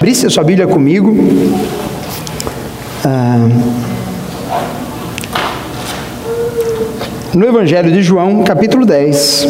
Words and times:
Abrisse 0.00 0.26
a 0.26 0.30
sua 0.30 0.42
Bíblia 0.42 0.66
comigo. 0.66 1.14
Ah, 3.04 3.46
no 7.34 7.46
Evangelho 7.46 7.92
de 7.92 8.02
João, 8.02 8.42
capítulo 8.42 8.86
10, 8.86 9.48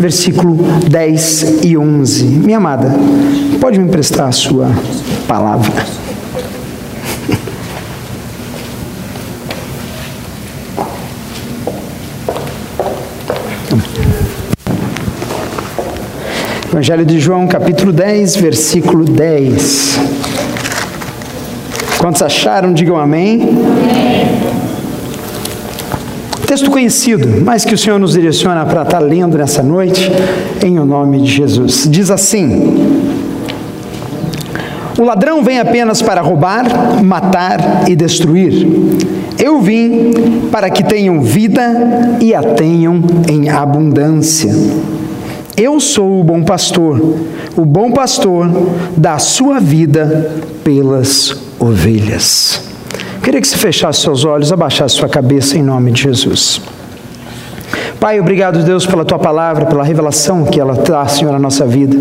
versículo 0.00 0.56
10 0.90 1.64
e 1.64 1.78
11. 1.78 2.24
Minha 2.24 2.56
amada, 2.58 2.96
pode 3.60 3.78
me 3.78 3.84
emprestar 3.84 4.26
a 4.26 4.32
sua 4.32 4.72
palavra? 5.28 5.72
Evangelho 16.76 17.06
de 17.06 17.18
João, 17.18 17.46
capítulo 17.46 17.90
10, 17.90 18.36
versículo 18.36 19.02
10. 19.02 19.98
Quantos 21.96 22.20
acharam, 22.20 22.74
digam 22.74 22.98
amém. 22.98 23.40
amém. 23.40 23.58
Texto 26.46 26.70
conhecido, 26.70 27.42
mas 27.42 27.64
que 27.64 27.72
o 27.72 27.78
Senhor 27.78 27.98
nos 27.98 28.12
direciona 28.12 28.66
para 28.66 28.82
estar 28.82 28.98
lendo 28.98 29.38
nessa 29.38 29.62
noite, 29.62 30.12
em 30.62 30.78
o 30.78 30.84
nome 30.84 31.22
de 31.22 31.32
Jesus. 31.32 31.88
Diz 31.90 32.10
assim: 32.10 32.76
O 34.98 35.02
ladrão 35.02 35.42
vem 35.42 35.58
apenas 35.58 36.02
para 36.02 36.20
roubar, 36.20 37.02
matar 37.02 37.88
e 37.88 37.96
destruir. 37.96 38.68
Eu 39.42 39.62
vim 39.62 40.12
para 40.52 40.68
que 40.68 40.84
tenham 40.84 41.22
vida 41.22 42.18
e 42.20 42.34
a 42.34 42.42
tenham 42.42 43.02
em 43.30 43.48
abundância. 43.48 44.52
Eu 45.56 45.80
sou 45.80 46.20
o 46.20 46.24
bom 46.24 46.42
pastor. 46.42 47.00
O 47.56 47.64
bom 47.64 47.90
pastor 47.90 48.46
dá 48.94 49.14
a 49.14 49.18
sua 49.18 49.58
vida 49.58 50.30
pelas 50.62 51.34
ovelhas. 51.58 52.60
Queria 53.22 53.40
que 53.40 53.48
você 53.48 53.56
fechasse 53.56 54.02
seus 54.02 54.24
olhos, 54.24 54.52
abaixasse 54.52 54.96
sua 54.96 55.08
cabeça 55.08 55.56
em 55.56 55.62
nome 55.62 55.92
de 55.92 56.02
Jesus. 56.02 56.60
Pai, 57.98 58.20
obrigado, 58.20 58.62
Deus, 58.62 58.84
pela 58.84 59.04
tua 59.04 59.18
palavra, 59.18 59.64
pela 59.64 59.82
revelação 59.82 60.44
que 60.44 60.60
ela 60.60 60.76
traz, 60.76 61.12
Senhor, 61.12 61.32
na 61.32 61.38
nossa 61.38 61.64
vida. 61.64 61.96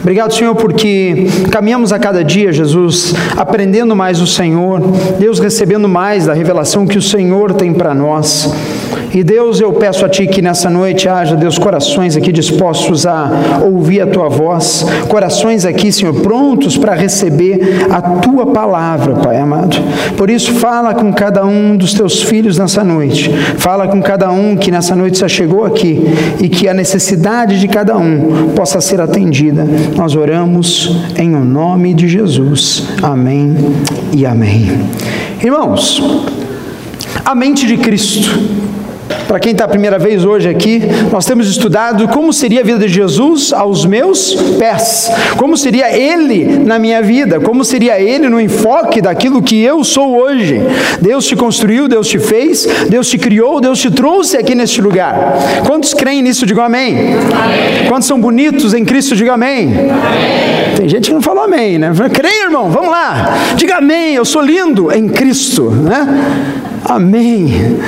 Obrigado, 0.00 0.34
Senhor, 0.34 0.54
porque 0.56 1.28
caminhamos 1.50 1.92
a 1.92 1.98
cada 1.98 2.24
dia, 2.24 2.52
Jesus, 2.52 3.14
aprendendo 3.36 3.94
mais 3.94 4.20
o 4.20 4.26
Senhor, 4.26 4.80
Deus, 5.18 5.38
recebendo 5.38 5.88
mais 5.88 6.26
da 6.26 6.34
revelação 6.34 6.86
que 6.86 6.98
o 6.98 7.02
Senhor 7.02 7.54
tem 7.54 7.72
para 7.72 7.94
nós. 7.94 8.52
E 9.14 9.24
Deus, 9.24 9.60
eu 9.60 9.72
peço 9.72 10.04
a 10.04 10.08
Ti 10.08 10.26
que 10.26 10.42
nessa 10.42 10.68
noite 10.68 11.08
haja, 11.08 11.34
Deus, 11.34 11.58
corações 11.58 12.16
aqui 12.16 12.30
dispostos 12.30 13.06
a 13.06 13.60
ouvir 13.64 14.00
a 14.00 14.06
Tua 14.06 14.28
voz, 14.28 14.84
corações 15.08 15.64
aqui, 15.64 15.90
Senhor, 15.90 16.14
prontos 16.20 16.76
para 16.76 16.94
receber 16.94 17.86
a 17.90 18.00
Tua 18.00 18.46
palavra, 18.46 19.14
Pai 19.14 19.38
amado. 19.38 19.76
Por 20.16 20.28
isso, 20.28 20.52
fala 20.52 20.94
com 20.94 21.12
cada 21.12 21.44
um 21.44 21.76
dos 21.76 21.94
Teus 21.94 22.22
filhos 22.22 22.58
nessa 22.58 22.84
noite, 22.84 23.30
fala 23.56 23.88
com 23.88 24.02
cada 24.02 24.30
um 24.30 24.56
que 24.56 24.70
nessa 24.70 24.94
noite 24.94 25.20
já 25.20 25.28
chegou 25.28 25.64
aqui 25.64 26.04
e 26.40 26.48
que 26.48 26.68
a 26.68 26.74
necessidade 26.74 27.58
de 27.58 27.68
cada 27.68 27.96
um 27.96 28.50
possa 28.54 28.80
ser 28.80 29.00
atendida. 29.00 29.66
Nós 29.96 30.14
oramos 30.14 30.96
em 31.16 31.34
o 31.34 31.44
nome 31.44 31.94
de 31.94 32.08
Jesus. 32.08 32.88
Amém 33.02 33.56
e 34.12 34.26
amém. 34.26 34.68
Irmãos, 35.42 36.02
a 37.24 37.34
mente 37.34 37.66
de 37.66 37.76
Cristo 37.76 38.67
para 39.26 39.38
quem 39.38 39.52
está 39.52 39.64
a 39.64 39.68
primeira 39.68 39.98
vez 39.98 40.24
hoje 40.24 40.48
aqui, 40.48 40.82
nós 41.10 41.24
temos 41.24 41.48
estudado 41.48 42.08
como 42.08 42.32
seria 42.32 42.60
a 42.60 42.64
vida 42.64 42.78
de 42.78 42.88
Jesus 42.88 43.52
aos 43.52 43.84
meus 43.84 44.34
pés, 44.58 45.10
como 45.36 45.56
seria 45.56 45.96
Ele 45.96 46.58
na 46.64 46.78
minha 46.78 47.02
vida, 47.02 47.40
como 47.40 47.64
seria 47.64 48.00
Ele 48.00 48.28
no 48.28 48.40
enfoque 48.40 49.00
daquilo 49.00 49.42
que 49.42 49.62
eu 49.62 49.84
sou 49.84 50.16
hoje. 50.18 50.60
Deus 51.00 51.26
te 51.26 51.36
construiu, 51.36 51.88
Deus 51.88 52.08
te 52.08 52.18
fez, 52.18 52.66
Deus 52.88 53.08
te 53.08 53.18
criou, 53.18 53.60
Deus 53.60 53.78
te 53.78 53.90
trouxe 53.90 54.36
aqui 54.36 54.54
neste 54.54 54.80
lugar. 54.80 55.62
Quantos 55.66 55.94
creem 55.94 56.22
nisso? 56.22 56.46
Digam 56.46 56.64
amém. 56.64 56.96
amém. 56.96 57.88
Quantos 57.88 58.06
são 58.06 58.20
bonitos 58.20 58.74
em 58.74 58.84
Cristo? 58.84 59.16
Digam 59.16 59.34
amém. 59.34 59.68
amém. 59.68 60.76
Tem 60.76 60.88
gente 60.88 61.08
que 61.08 61.14
não 61.14 61.22
falou 61.22 61.44
amém, 61.44 61.78
né? 61.78 61.90
Creia, 62.12 62.44
irmão, 62.44 62.70
vamos 62.70 62.90
lá. 62.90 63.34
Diga 63.56 63.76
amém, 63.76 64.14
eu 64.14 64.24
sou 64.24 64.42
lindo 64.42 64.92
em 64.92 65.08
Cristo, 65.08 65.70
né? 65.70 66.06
Amém. 66.84 67.78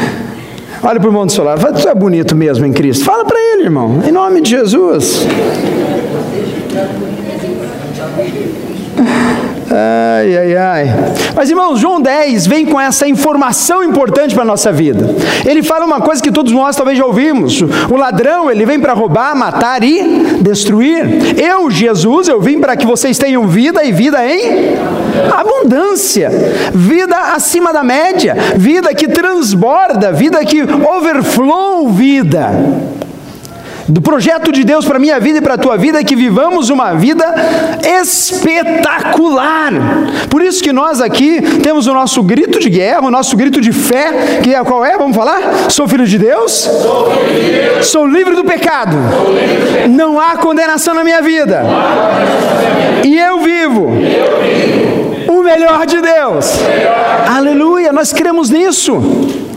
Olha 0.83 0.99
para 0.99 1.09
o 1.09 1.11
irmão 1.11 1.27
do 1.27 1.33
seu 1.33 1.45
lado, 1.45 1.61
fala, 1.61 1.75
tu 1.75 1.89
é 1.89 1.95
bonito 1.95 2.35
mesmo 2.35 2.65
em 2.65 2.73
Cristo. 2.73 3.05
Fala 3.05 3.25
para 3.25 3.39
ele, 3.39 3.65
irmão, 3.65 4.03
em 4.07 4.11
nome 4.11 4.41
de 4.41 4.51
Jesus. 4.51 5.27
Ai, 9.73 10.37
ai, 10.37 10.57
ai. 10.57 10.87
Mas 11.35 11.49
irmãos, 11.49 11.79
João 11.79 12.01
10 12.01 12.47
vem 12.49 12.67
com 12.67 12.81
essa 12.81 13.07
informação 13.07 13.85
importante 13.85 14.35
para 14.35 14.43
a 14.43 14.47
nossa 14.47 14.73
vida. 14.73 15.15
Ele 15.47 15.63
fala 15.63 15.87
uma 15.87 16.01
coisa 16.01 16.21
que 16.21 16.33
todos 16.33 16.53
nós 16.53 16.75
talvez 16.75 16.99
já 16.99 17.07
ouvimos: 17.07 17.63
o 17.63 17.97
ladrão, 17.97 18.51
ele 18.51 18.67
vem 18.67 18.81
para 18.81 18.93
roubar, 18.93 19.37
matar 19.37 19.85
e 19.85 20.41
destruir. 20.41 21.39
Eu, 21.39 21.71
Jesus, 21.71 22.27
eu 22.27 22.41
vim 22.41 22.59
para 22.59 22.77
que 22.77 22.85
vocês 22.85 23.17
tenham 23.17 23.47
vida 23.47 23.85
e 23.85 23.93
vida 23.93 24.27
em 24.27 24.75
abundância, 25.33 26.31
vida 26.75 27.17
acima 27.35 27.73
da 27.73 27.85
média, 27.85 28.35
vida 28.57 28.93
que 28.93 29.07
transborda, 29.07 30.13
vida 30.13 30.45
que 30.45 30.63
overflow 30.63 31.89
vida 31.91 33.00
do 33.91 34.01
projeto 34.01 34.53
de 34.53 34.63
Deus 34.63 34.85
para 34.85 34.99
minha 34.99 35.19
vida 35.19 35.39
e 35.39 35.41
para 35.41 35.55
a 35.55 35.59
tua 35.59 35.77
vida 35.77 35.99
é 35.99 36.05
que 36.05 36.15
vivamos 36.15 36.71
uma 36.71 36.95
vida 36.95 37.25
espetacular. 38.01 39.73
Por 40.29 40.43
isso 40.43 40.63
que 40.63 40.73
nós 40.73 41.01
aqui 41.01 41.41
temos 41.63 41.89
o 41.89 41.93
nosso 41.93 42.23
grito 42.23 42.61
de 42.61 42.71
guerra, 42.71 43.07
o 43.07 43.11
nosso 43.11 43.37
grito 43.37 43.61
de 43.61 43.73
fé, 43.73 44.41
que 44.43 44.55
é 44.55 44.63
qual 44.63 44.85
é? 44.85 44.97
Vamos 44.97 45.17
falar? 45.17 45.71
Sou 45.71 45.89
filho 45.89 46.07
de 46.07 46.19
Deus? 46.19 46.53
Sou, 46.53 47.11
filho 47.11 47.43
de 47.43 47.51
Deus. 47.51 47.87
Sou 47.87 48.07
livre 48.07 48.37
do 48.37 48.45
pecado. 48.45 48.97
Livre 49.29 49.57
do 49.57 49.73
pecado. 49.73 49.89
Não 49.91 50.21
há 50.21 50.37
condenação 50.37 50.95
na 50.95 51.03
minha 51.03 51.21
vida. 51.21 51.65
E 53.05 53.19
eu 53.19 53.41
vivo. 53.41 53.91
Eu 53.91 54.41
vivo. 54.41 55.33
O 55.33 55.43
melhor 55.43 55.87
de 55.87 56.01
Deus. 56.01 56.61
Melhor. 56.63 57.25
Aleluia, 57.37 57.93
nós 57.93 58.13
cremos 58.13 58.51
nisso. 58.51 59.50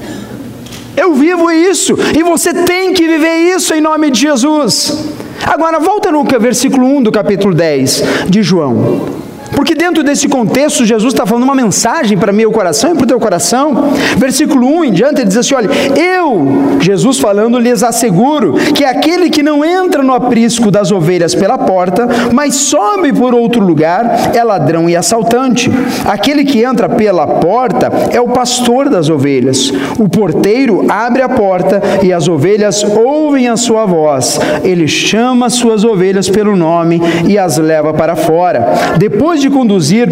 Eu 0.95 1.13
vivo 1.13 1.49
isso 1.51 1.95
e 2.15 2.23
você 2.23 2.53
tem 2.53 2.93
que 2.93 3.07
viver 3.07 3.55
isso 3.55 3.73
em 3.73 3.81
nome 3.81 4.11
de 4.11 4.21
Jesus. 4.21 5.05
Agora, 5.45 5.79
volta 5.79 6.11
no 6.11 6.23
versículo 6.23 6.85
1 6.97 7.03
do 7.03 7.11
capítulo 7.11 7.53
10 7.53 8.03
de 8.29 8.43
João. 8.43 9.12
Porque 9.55 9.75
dentro 9.75 10.03
desse 10.03 10.27
contexto, 10.27 10.85
Jesus 10.85 11.13
está 11.13 11.25
falando 11.25 11.43
uma 11.43 11.55
mensagem 11.55 12.17
para 12.17 12.31
meu 12.31 12.51
coração 12.51 12.91
e 12.91 12.95
para 12.95 13.03
o 13.03 13.07
teu 13.07 13.19
coração. 13.19 13.91
Versículo 14.17 14.67
1 14.67 14.85
em 14.85 14.91
diante, 14.91 15.21
ele 15.21 15.27
diz 15.27 15.37
assim: 15.37 15.55
Olha, 15.55 15.69
eu, 15.95 16.79
Jesus 16.79 17.19
falando, 17.19 17.59
lhes 17.59 17.83
asseguro 17.83 18.53
que 18.73 18.83
aquele 18.83 19.29
que 19.29 19.43
não 19.43 19.63
entra 19.63 20.03
no 20.03 20.13
aprisco 20.13 20.71
das 20.71 20.91
ovelhas 20.91 21.35
pela 21.35 21.57
porta, 21.57 22.07
mas 22.31 22.55
sobe 22.55 23.13
por 23.13 23.33
outro 23.33 23.63
lugar, 23.63 24.31
é 24.33 24.43
ladrão 24.43 24.89
e 24.89 24.95
assaltante. 24.95 25.71
Aquele 26.05 26.43
que 26.43 26.63
entra 26.63 26.89
pela 26.89 27.27
porta 27.27 27.91
é 28.11 28.19
o 28.19 28.29
pastor 28.29 28.89
das 28.89 29.09
ovelhas. 29.09 29.71
O 29.99 30.09
porteiro 30.09 30.85
abre 30.89 31.21
a 31.21 31.29
porta 31.29 31.81
e 32.01 32.11
as 32.11 32.27
ovelhas 32.27 32.83
ouvem 32.83 33.47
a 33.47 33.57
sua 33.57 33.85
voz. 33.85 34.39
Ele 34.63 34.87
chama 34.87 35.45
as 35.45 35.53
suas 35.53 35.83
ovelhas 35.83 36.29
pelo 36.29 36.55
nome 36.55 37.01
e 37.27 37.37
as 37.37 37.57
leva 37.57 37.93
para 37.93 38.15
fora. 38.15 38.73
Depois 38.97 39.42
de 39.43 39.49
conduzir 39.49 40.09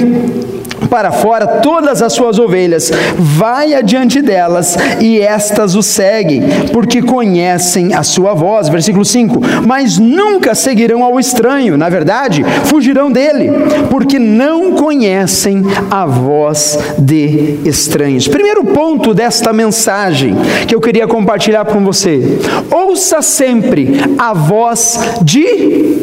para 0.89 1.11
fora 1.11 1.47
todas 1.61 2.01
as 2.01 2.11
suas 2.11 2.37
ovelhas, 2.37 2.91
vai 3.17 3.73
adiante 3.73 4.21
delas 4.21 4.75
e 4.99 5.19
estas 5.19 5.75
o 5.75 5.81
seguem, 5.81 6.43
porque 6.73 7.01
conhecem 7.01 7.93
a 7.93 8.03
sua 8.03 8.33
voz. 8.33 8.67
Versículo 8.67 9.05
5: 9.05 9.39
Mas 9.65 9.97
nunca 9.97 10.53
seguirão 10.53 11.03
ao 11.03 11.19
estranho, 11.19 11.77
na 11.77 11.87
verdade, 11.87 12.43
fugirão 12.65 13.11
dele, 13.11 13.51
porque 13.89 14.19
não 14.19 14.73
conhecem 14.73 15.63
a 15.89 16.05
voz 16.05 16.77
de 16.97 17.59
estranhos. 17.63 18.27
Primeiro 18.27 18.65
ponto 18.65 19.13
desta 19.13 19.53
mensagem 19.53 20.35
que 20.67 20.75
eu 20.75 20.81
queria 20.81 21.07
compartilhar 21.07 21.65
com 21.65 21.83
você: 21.85 22.39
ouça 22.69 23.21
sempre 23.21 24.01
a 24.17 24.33
voz 24.33 24.99
de 25.21 25.95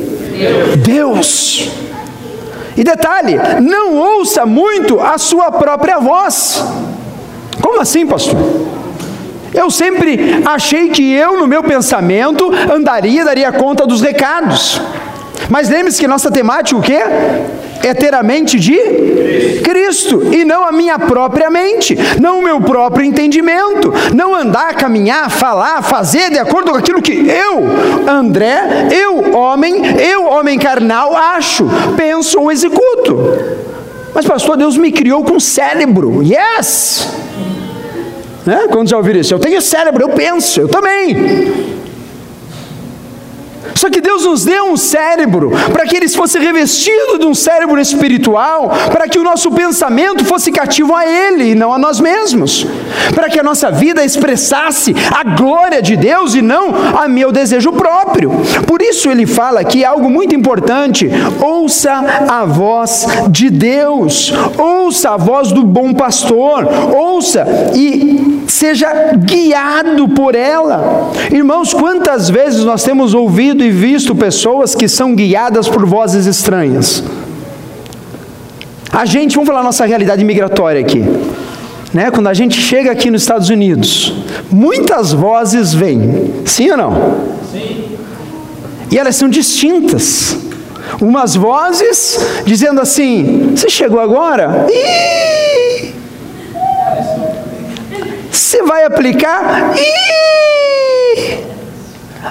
Deus. 0.82 1.87
E 2.78 2.84
detalhe, 2.84 3.36
não 3.60 3.96
ouça 3.96 4.46
muito 4.46 5.00
a 5.00 5.18
sua 5.18 5.50
própria 5.50 5.98
voz. 5.98 6.64
Como 7.60 7.80
assim, 7.80 8.06
pastor? 8.06 8.38
Eu 9.52 9.68
sempre 9.68 10.44
achei 10.46 10.88
que 10.90 11.12
eu, 11.12 11.40
no 11.40 11.48
meu 11.48 11.60
pensamento, 11.64 12.48
andaria, 12.72 13.24
daria 13.24 13.50
conta 13.50 13.84
dos 13.84 14.00
recados. 14.00 14.80
Mas 15.48 15.68
lembre-se 15.68 15.98
que 15.98 16.06
nossa 16.06 16.30
temática 16.30 16.78
o 16.78 16.80
quê? 16.80 17.00
É 17.82 17.94
ter 17.94 18.14
a 18.14 18.22
mente 18.22 18.58
de 18.58 19.60
Cristo 19.62 20.34
e 20.34 20.44
não 20.44 20.64
a 20.64 20.72
minha 20.72 20.98
própria 20.98 21.50
mente, 21.50 21.96
não 22.20 22.40
o 22.40 22.42
meu 22.42 22.60
próprio 22.60 23.04
entendimento, 23.04 23.92
não 24.14 24.34
andar, 24.34 24.74
caminhar, 24.74 25.30
falar, 25.30 25.82
fazer 25.82 26.30
de 26.30 26.38
acordo 26.38 26.70
com 26.70 26.76
aquilo 26.76 27.02
que 27.02 27.12
eu, 27.12 28.10
André, 28.10 28.88
eu, 28.90 29.36
homem, 29.36 29.82
eu, 30.00 30.26
homem 30.26 30.58
carnal, 30.58 31.16
acho, 31.16 31.66
penso 31.96 32.40
ou 32.40 32.50
executo. 32.50 33.18
Mas, 34.14 34.26
pastor, 34.26 34.56
Deus 34.56 34.76
me 34.76 34.90
criou 34.90 35.22
com 35.22 35.38
cérebro, 35.38 36.22
yes! 36.22 37.08
Né? 38.44 38.66
Quando 38.70 38.88
já 38.88 38.96
ouviram 38.96 39.20
isso? 39.20 39.34
Eu 39.34 39.38
tenho 39.38 39.60
cérebro, 39.60 40.02
eu 40.02 40.08
penso, 40.08 40.60
eu 40.62 40.68
também. 40.68 41.78
Só 43.78 43.88
que 43.88 44.00
Deus 44.00 44.24
nos 44.24 44.44
deu 44.44 44.64
um 44.64 44.76
cérebro 44.76 45.52
para 45.72 45.86
que 45.86 45.96
ele 45.96 46.08
fosse 46.08 46.36
revestido 46.36 47.16
de 47.16 47.24
um 47.24 47.32
cérebro 47.32 47.80
espiritual, 47.80 48.72
para 48.90 49.06
que 49.06 49.20
o 49.20 49.22
nosso 49.22 49.52
pensamento 49.52 50.24
fosse 50.24 50.50
cativo 50.50 50.92
a 50.96 51.06
Ele 51.06 51.52
e 51.52 51.54
não 51.54 51.72
a 51.72 51.78
nós 51.78 52.00
mesmos, 52.00 52.66
para 53.14 53.28
que 53.28 53.38
a 53.38 53.42
nossa 53.42 53.70
vida 53.70 54.04
expressasse 54.04 54.92
a 55.14 55.22
glória 55.22 55.80
de 55.80 55.96
Deus 55.96 56.34
e 56.34 56.42
não 56.42 56.74
a 56.96 57.06
meu 57.06 57.30
desejo 57.30 57.72
próprio. 57.72 58.32
Por 58.66 58.82
isso 58.82 59.10
ele 59.10 59.26
fala 59.26 59.60
aqui 59.60 59.84
algo 59.84 60.10
muito 60.10 60.34
importante: 60.34 61.08
ouça 61.40 61.92
a 62.28 62.44
voz 62.44 63.06
de 63.30 63.48
Deus, 63.48 64.32
ouça 64.58 65.10
a 65.10 65.16
voz 65.16 65.52
do 65.52 65.62
bom 65.62 65.94
pastor, 65.94 66.66
ouça 66.96 67.46
e 67.76 68.37
seja 68.52 69.12
guiado 69.16 70.08
por 70.08 70.34
ela. 70.34 71.12
Irmãos, 71.30 71.72
quantas 71.72 72.28
vezes 72.28 72.64
nós 72.64 72.82
temos 72.82 73.14
ouvido 73.14 73.62
e 73.62 73.70
visto 73.70 74.14
pessoas 74.14 74.74
que 74.74 74.88
são 74.88 75.14
guiadas 75.14 75.68
por 75.68 75.84
vozes 75.86 76.26
estranhas. 76.26 77.02
A 78.92 79.04
gente, 79.04 79.34
vamos 79.34 79.48
falar 79.48 79.62
nossa 79.62 79.84
realidade 79.84 80.24
migratória 80.24 80.80
aqui. 80.80 81.04
Né? 81.92 82.10
Quando 82.10 82.26
a 82.26 82.34
gente 82.34 82.60
chega 82.60 82.90
aqui 82.90 83.10
nos 83.10 83.22
Estados 83.22 83.48
Unidos, 83.48 84.14
muitas 84.50 85.12
vozes 85.12 85.72
vêm, 85.72 86.34
sim 86.44 86.70
ou 86.70 86.76
não? 86.76 87.16
Sim. 87.52 87.96
E 88.90 88.98
elas 88.98 89.16
são 89.16 89.28
distintas. 89.28 90.36
Umas 91.00 91.34
vozes 91.34 92.18
dizendo 92.44 92.80
assim: 92.80 93.52
Você 93.54 93.68
chegou 93.68 94.00
agora? 94.00 94.66
Ih! 94.70 95.67
Você 98.30 98.62
vai 98.62 98.84
aplicar? 98.84 99.74
Ih! 99.76 101.38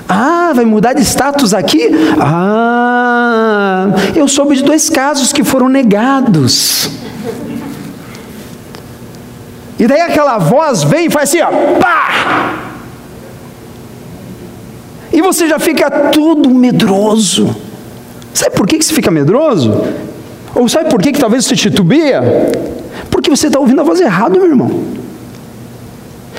Ah, 0.08 0.52
vai 0.54 0.66
mudar 0.66 0.94
de 0.94 1.02
status 1.02 1.54
aqui? 1.54 1.90
Ah, 2.20 3.88
eu 4.16 4.28
soube 4.28 4.56
de 4.56 4.64
dois 4.64 4.90
casos 4.90 5.32
que 5.32 5.44
foram 5.44 5.70
negados. 5.70 6.90
E 9.80 9.86
daí 9.88 10.02
aquela 10.02 10.38
voz 10.38 10.84
vem 10.84 11.06
e 11.06 11.10
faz 11.10 11.30
assim, 11.30 11.42
ó, 11.42 11.50
pá! 11.80 12.56
E 15.14 15.22
você 15.22 15.48
já 15.48 15.60
fica 15.60 15.90
tudo 16.12 16.50
medroso. 16.50 17.56
Sabe 18.34 18.56
por 18.56 18.68
que, 18.68 18.78
que 18.78 18.86
você 18.86 18.94
fica 18.94 19.10
medroso? 19.10 19.84
Ou 20.54 20.68
sabe 20.68 20.90
por 20.90 21.02
que, 21.02 21.12
que 21.12 21.20
talvez 21.20 21.46
você 21.46 21.56
titubia? 21.56 22.22
Porque 23.10 23.30
você 23.30 23.48
está 23.48 23.60
ouvindo 23.60 23.82
a 23.82 23.84
voz 23.84 24.02
errada, 24.02 24.38
meu 24.38 24.48
irmão. 24.48 24.97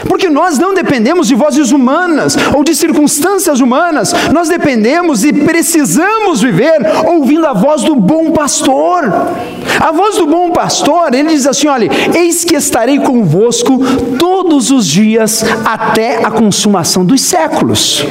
Porque 0.06 0.28
nós 0.28 0.58
não 0.58 0.74
dependemos 0.74 1.28
de 1.28 1.34
vozes 1.34 1.72
humanas 1.72 2.36
ou 2.54 2.62
de 2.62 2.74
circunstâncias 2.74 3.60
humanas, 3.60 4.12
nós 4.32 4.48
dependemos 4.48 5.24
e 5.24 5.32
precisamos 5.32 6.40
viver 6.40 6.78
ouvindo 7.06 7.46
a 7.46 7.52
voz 7.52 7.82
do 7.82 7.96
bom 7.96 8.30
pastor. 8.32 9.04
A 9.80 9.92
voz 9.92 10.16
do 10.16 10.26
bom 10.26 10.50
pastor, 10.50 11.14
ele 11.14 11.30
diz 11.30 11.46
assim: 11.46 11.68
olha, 11.68 11.88
eis 12.14 12.44
que 12.44 12.56
estarei 12.56 12.98
convosco 12.98 13.78
todos 14.18 14.70
os 14.70 14.86
dias 14.86 15.44
até 15.64 16.24
a 16.24 16.30
consumação 16.30 17.04
dos 17.04 17.20
séculos. 17.20 18.04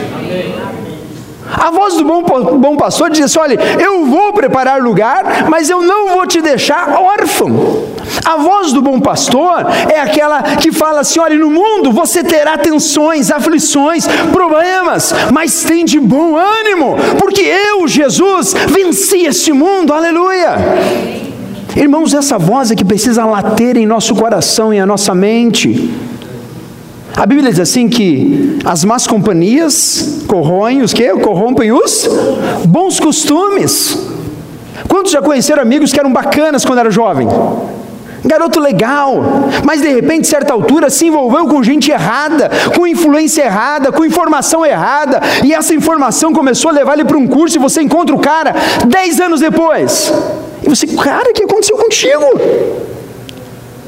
A 1.53 1.71
voz 1.71 1.95
do 1.95 2.03
bom, 2.03 2.21
bom 2.21 2.75
pastor 2.75 3.09
diz 3.09 3.25
assim: 3.25 3.39
olha, 3.39 3.57
eu 3.79 4.05
vou 4.05 4.33
preparar 4.33 4.81
lugar, 4.81 5.49
mas 5.49 5.69
eu 5.69 5.81
não 5.81 6.09
vou 6.09 6.25
te 6.25 6.41
deixar 6.41 6.99
órfão. 6.99 7.85
A 8.25 8.37
voz 8.37 8.73
do 8.73 8.81
bom 8.81 8.99
pastor 8.99 9.65
é 9.89 9.99
aquela 9.99 10.43
que 10.43 10.71
fala 10.71 11.01
assim: 11.01 11.19
olha, 11.19 11.35
no 11.35 11.49
mundo 11.49 11.91
você 11.91 12.23
terá 12.23 12.57
tensões, 12.57 13.31
aflições, 13.31 14.07
problemas, 14.31 15.13
mas 15.31 15.63
tem 15.63 15.85
de 15.85 15.99
bom 15.99 16.35
ânimo, 16.35 16.95
porque 17.19 17.41
eu, 17.41 17.87
Jesus, 17.87 18.53
venci 18.69 19.25
este 19.25 19.53
mundo, 19.53 19.93
aleluia. 19.93 20.55
Irmãos, 21.75 22.13
essa 22.13 22.39
voz 22.39 22.71
é 22.71 22.75
que 22.75 22.83
precisa 22.83 23.23
later 23.23 23.77
em 23.77 23.85
nosso 23.85 24.15
coração 24.15 24.73
e 24.73 24.79
a 24.79 24.85
nossa 24.85 25.13
mente. 25.13 25.93
A 27.15 27.25
Bíblia 27.25 27.49
diz 27.49 27.59
assim 27.59 27.89
que 27.89 28.59
as 28.63 28.83
más 28.85 29.07
companhias 29.07 30.23
corroem 30.27 30.81
os 30.81 30.93
que? 30.93 31.07
Corrompem 31.15 31.71
os 31.71 32.07
bons 32.65 32.99
costumes. 32.99 33.97
Quantos 34.87 35.11
já 35.11 35.21
conheceram 35.21 35.61
amigos 35.61 35.91
que 35.91 35.99
eram 35.99 36.11
bacanas 36.13 36.63
quando 36.63 36.79
era 36.79 36.91
jovem? 36.91 37.27
Garoto 38.23 38.59
legal, 38.59 39.23
mas 39.63 39.81
de 39.81 39.87
repente, 39.87 40.27
certa 40.27 40.51
altura, 40.53 40.89
se 40.89 41.05
envolveu 41.07 41.47
com 41.47 41.63
gente 41.63 41.91
errada, 41.91 42.51
com 42.75 42.85
influência 42.85 43.43
errada, 43.43 43.91
com 43.91 44.03
informação 44.03 44.65
errada, 44.65 45.21
e 45.45 45.53
essa 45.53 45.73
informação 45.73 46.33
começou 46.33 46.69
a 46.69 46.73
levar 46.73 46.93
ele 46.93 47.05
para 47.05 47.17
um 47.17 47.27
curso, 47.27 47.57
e 47.57 47.59
você 47.59 47.81
encontra 47.81 48.13
o 48.13 48.19
cara 48.19 48.53
dez 48.87 49.19
anos 49.19 49.39
depois. 49.39 50.11
E 50.61 50.67
você, 50.67 50.87
cara, 50.87 51.29
o 51.29 51.33
que 51.33 51.43
aconteceu 51.43 51.77
contigo? 51.77 52.25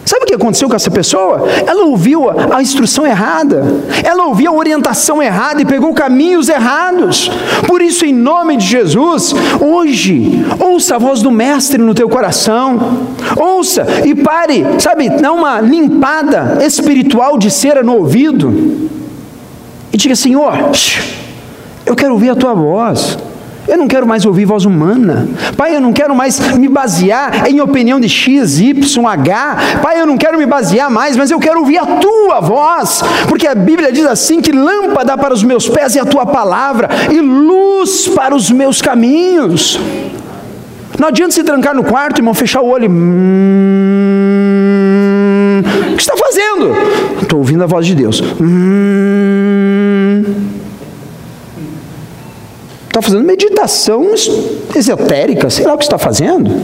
Sabe 0.09 0.23
o 0.23 0.25
que 0.25 0.33
aconteceu 0.33 0.67
com 0.67 0.75
essa 0.75 0.89
pessoa? 0.89 1.47
Ela 1.67 1.83
ouviu 1.83 2.31
a 2.31 2.59
instrução 2.63 3.05
errada, 3.05 3.61
ela 4.03 4.25
ouviu 4.25 4.51
a 4.51 4.55
orientação 4.55 5.21
errada 5.21 5.61
e 5.61 5.65
pegou 5.65 5.93
caminhos 5.93 6.49
errados. 6.49 7.29
Por 7.67 7.79
isso, 7.79 8.03
em 8.03 8.11
nome 8.11 8.57
de 8.57 8.65
Jesus, 8.65 9.35
hoje, 9.61 10.43
ouça 10.59 10.95
a 10.95 10.97
voz 10.97 11.21
do 11.21 11.29
Mestre 11.29 11.77
no 11.77 11.93
teu 11.93 12.09
coração, 12.09 13.05
ouça 13.37 13.85
e 14.03 14.15
pare, 14.15 14.65
sabe, 14.79 15.11
dá 15.11 15.31
uma 15.31 15.61
limpada 15.61 16.57
espiritual 16.65 17.37
de 17.37 17.51
cera 17.51 17.83
no 17.83 17.95
ouvido 17.95 18.89
e 19.93 19.95
diga: 19.95 20.15
Senhor, 20.15 20.71
eu 21.85 21.95
quero 21.95 22.13
ouvir 22.13 22.31
a 22.31 22.35
tua 22.35 22.55
voz. 22.55 23.28
Eu 23.69 23.77
não 23.77 23.87
quero 23.87 24.07
mais 24.07 24.25
ouvir 24.25 24.45
voz 24.45 24.65
humana. 24.65 25.29
Pai, 25.55 25.75
eu 25.75 25.81
não 25.81 25.93
quero 25.93 26.15
mais 26.15 26.39
me 26.57 26.67
basear 26.67 27.47
em 27.47 27.61
opinião 27.61 27.99
de 27.99 28.09
X, 28.09 28.59
Y, 28.59 29.07
H. 29.07 29.57
Pai, 29.83 30.01
eu 30.01 30.07
não 30.07 30.17
quero 30.17 30.39
me 30.39 30.47
basear 30.47 30.89
mais, 30.89 31.15
mas 31.15 31.29
eu 31.29 31.39
quero 31.39 31.59
ouvir 31.59 31.77
a 31.77 31.85
tua 31.85 32.39
voz. 32.39 33.03
Porque 33.27 33.45
a 33.47 33.53
Bíblia 33.53 33.91
diz 33.91 34.07
assim: 34.07 34.41
que 34.41 34.51
lâmpada 34.51 35.15
para 35.15 35.35
os 35.35 35.43
meus 35.43 35.69
pés 35.69 35.95
é 35.95 35.99
a 35.99 36.05
tua 36.05 36.25
palavra, 36.25 36.89
e 37.11 37.21
luz 37.21 38.07
para 38.07 38.35
os 38.35 38.49
meus 38.49 38.81
caminhos. 38.81 39.79
Não 40.97 41.09
adianta 41.09 41.31
se 41.31 41.43
trancar 41.43 41.75
no 41.75 41.83
quarto, 41.83 42.17
irmão, 42.19 42.33
fechar 42.33 42.61
o 42.61 42.67
olho. 42.67 42.89
Hum, 42.89 44.01
o 45.91 45.95
que 45.95 46.01
está 46.01 46.17
fazendo? 46.17 46.73
Estou 47.21 47.37
ouvindo 47.37 47.63
a 47.63 47.67
voz 47.67 47.85
de 47.85 47.93
Deus. 47.93 48.19
Hum, 48.41 49.18
Está 52.89 53.01
fazendo 53.03 53.23
meditação 53.23 54.13
esotérica, 54.75 55.49
sei 55.49 55.65
lá 55.65 55.75
o 55.75 55.77
que 55.77 55.83
está 55.83 55.97
fazendo. 55.97 56.49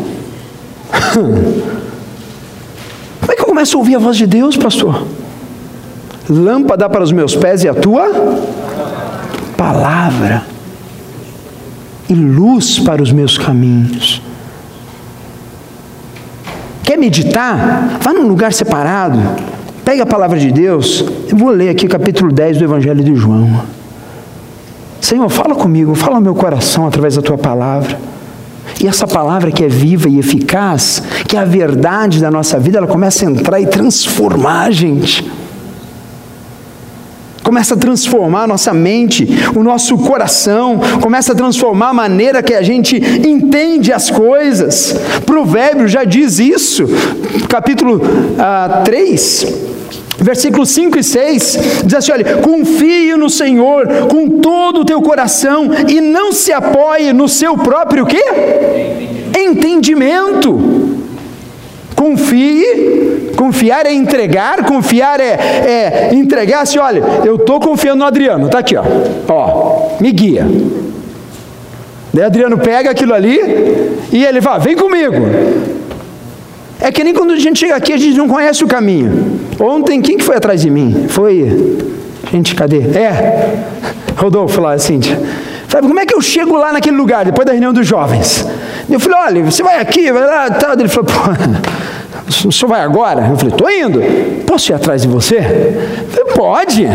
Como 3.22 3.32
é 3.32 3.36
que 3.36 3.42
eu 3.42 3.46
começo 3.46 3.78
a 3.78 3.80
ouvir 3.80 3.96
a 3.96 4.00
voz 4.00 4.18
de 4.18 4.26
Deus, 4.26 4.58
pastor? 4.58 5.06
Lâmpada 6.28 6.90
para 6.90 7.04
os 7.04 7.12
meus 7.12 7.36
pés 7.36 7.64
e 7.64 7.70
a 7.70 7.76
tua 7.76 8.12
palavra, 9.56 10.44
e 12.10 12.14
luz 12.14 12.80
para 12.80 13.02
os 13.02 13.12
meus 13.12 13.38
caminhos. 13.38 14.22
Quer 16.84 16.98
meditar? 16.98 18.00
Vá 18.02 18.14
num 18.14 18.28
lugar 18.28 18.52
separado, 18.52 19.20
pega 19.84 20.04
a 20.04 20.06
palavra 20.08 20.40
de 20.40 20.52
Deus. 20.52 21.06
Eu 21.30 21.38
vou 21.38 21.50
ler 21.50 21.70
aqui 21.70 21.86
o 21.86 21.90
capítulo 21.90 22.32
10 22.32 22.58
do 22.58 22.64
Evangelho 22.64 23.04
de 23.04 23.16
João. 23.16 23.64
Senhor, 25.02 25.30
fala 25.30 25.56
comigo, 25.56 25.94
fala 25.94 26.20
meu 26.20 26.34
coração 26.34 26.88
através 26.88 27.16
da 27.16 27.22
tua 27.22 27.38
palavra. 27.38 27.98
E 28.82 28.88
essa 28.88 29.08
palavra 29.08 29.52
que 29.52 29.64
é 29.64 29.68
viva 29.68 30.10
e 30.10 30.20
eficaz, 30.20 31.02
que 31.28 31.38
é 31.38 31.40
a 31.40 31.46
verdade 31.46 32.20
da 32.20 32.30
nossa 32.30 32.60
vida, 32.60 32.78
ela 32.78 32.88
começa 32.88 33.26
a 33.26 33.32
entrar 33.32 33.60
e 33.60 33.68
transformar 33.68 34.64
a 34.64 34.72
gente. 34.72 35.26
Começa 37.46 37.76
a 37.76 37.78
transformar 37.78 38.44
a 38.44 38.48
nossa 38.48 38.74
mente, 38.74 39.28
o 39.56 39.62
nosso 39.62 39.96
coração, 40.00 40.80
começa 41.00 41.32
a 41.32 41.36
transformar 41.36 41.90
a 41.90 41.94
maneira 41.94 42.42
que 42.42 42.56
a 42.56 42.64
gente 42.64 42.98
entende 42.98 43.94
as 43.94 44.10
coisas. 44.10 44.96
Provérbio 45.28 45.88
já 45.88 46.04
diz 46.04 46.40
isso, 46.40 46.86
capítulo 47.48 48.02
ah, 48.40 48.82
3, 48.84 49.75
Versículos 50.26 50.70
5 50.72 50.98
e 50.98 51.04
6 51.04 51.58
diz 51.86 51.94
assim: 51.94 52.12
olha, 52.12 52.38
confie 52.38 53.16
no 53.16 53.30
Senhor 53.30 53.88
com 54.10 54.28
todo 54.40 54.82
o 54.82 54.86
teu 54.86 55.00
coração 55.00 55.70
e 55.88 56.02
não 56.02 56.32
se 56.32 56.52
apoie 56.52 57.14
no 57.14 57.30
seu 57.30 57.56
próprio 57.56 58.08
quê? 58.08 58.24
entendimento. 59.38 60.96
Confie, 61.96 63.34
confiar 63.38 63.86
é 63.86 63.94
entregar, 63.94 64.66
confiar 64.66 65.20
é, 65.20 65.32
é 65.32 66.10
entregar 66.14 66.62
assim, 66.62 66.80
olha, 66.80 67.04
eu 67.24 67.36
estou 67.36 67.60
confiando 67.60 68.00
no 68.00 68.06
Adriano, 68.06 68.50
tá 68.50 68.60
aqui, 68.60 68.76
ó, 68.76 68.84
ó, 69.30 69.98
me 70.02 70.12
guia. 70.12 70.48
Daí 72.12 72.26
Adriano 72.26 72.58
pega 72.58 72.90
aquilo 72.90 73.14
ali 73.14 73.40
e 74.12 74.26
ele 74.26 74.42
fala, 74.42 74.58
vem 74.58 74.76
comigo. 74.76 75.75
É 76.80 76.92
que 76.92 77.04
nem 77.04 77.14
quando 77.14 77.32
a 77.32 77.40
gente 77.40 77.60
chega 77.60 77.76
aqui, 77.76 77.94
a 77.94 77.98
gente 77.98 78.18
não 78.18 78.28
conhece 78.28 78.64
o 78.64 78.68
caminho. 78.68 79.40
Ontem, 79.60 80.02
quem 80.02 80.18
que 80.18 80.24
foi 80.24 80.36
atrás 80.36 80.62
de 80.62 80.70
mim? 80.70 81.06
Foi. 81.08 81.78
Gente, 82.32 82.54
cadê? 82.54 82.80
É. 82.80 83.64
Rodolfo 84.18 84.62
lá, 84.62 84.78
Cíntia. 84.78 85.20
Falei, 85.68 85.88
como 85.88 86.00
é 86.00 86.06
que 86.06 86.14
eu 86.14 86.22
chego 86.22 86.56
lá 86.58 86.72
naquele 86.72 86.96
lugar, 86.96 87.26
depois 87.26 87.46
da 87.46 87.52
reunião 87.52 87.74
dos 87.74 87.88
jovens? 87.88 88.46
Eu 88.90 89.00
falei, 89.00 89.18
olha, 89.20 89.44
você 89.44 89.64
vai 89.64 89.80
aqui, 89.80 90.12
vai 90.12 90.26
lá, 90.26 90.50
tal. 90.50 90.74
Ele 90.74 90.88
falou, 90.88 91.10
pô, 91.10 92.48
o 92.48 92.52
senhor 92.52 92.70
vai 92.70 92.82
agora? 92.82 93.28
Eu 93.30 93.38
falei, 93.38 93.54
estou 93.54 93.70
indo. 93.70 94.02
Posso 94.46 94.72
ir 94.72 94.76
atrás 94.76 95.02
de 95.02 95.08
você? 95.08 95.42
Falei, 96.10 96.34
pode. 96.34 96.88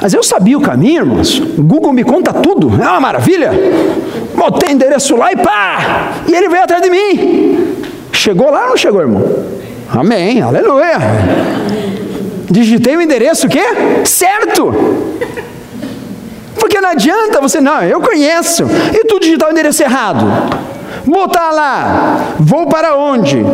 Mas 0.00 0.14
eu 0.14 0.22
sabia 0.22 0.56
o 0.56 0.60
caminho, 0.60 1.00
irmãos. 1.02 1.38
O 1.38 1.62
Google 1.62 1.92
me 1.92 2.04
conta 2.04 2.32
tudo. 2.32 2.68
É 2.80 2.88
uma 2.88 3.00
maravilha. 3.00 3.50
Botei 4.36 4.72
endereço 4.72 5.16
lá 5.16 5.32
e 5.32 5.36
pá! 5.36 6.12
E 6.28 6.34
ele 6.34 6.48
veio 6.48 6.62
atrás 6.62 6.80
de 6.80 6.88
mim. 6.88 7.47
Chegou 8.12 8.50
lá 8.50 8.64
ou 8.64 8.68
não 8.70 8.76
chegou, 8.76 9.00
irmão? 9.00 9.22
Amém, 9.90 10.42
aleluia. 10.42 10.98
Digitei 12.50 12.96
o 12.96 13.02
endereço 13.02 13.46
o 13.46 13.50
quê? 13.50 13.62
Certo. 14.04 14.74
Porque 16.58 16.80
não 16.80 16.90
adianta 16.90 17.40
você, 17.40 17.60
não, 17.60 17.82
eu 17.82 18.00
conheço. 18.00 18.64
E 18.92 19.04
tu 19.04 19.20
digitar 19.20 19.48
o 19.48 19.52
endereço 19.52 19.82
errado. 19.82 20.26
Botar 21.06 21.50
lá, 21.50 22.34
vou 22.38 22.66
para 22.66 22.96
onde? 22.96 23.44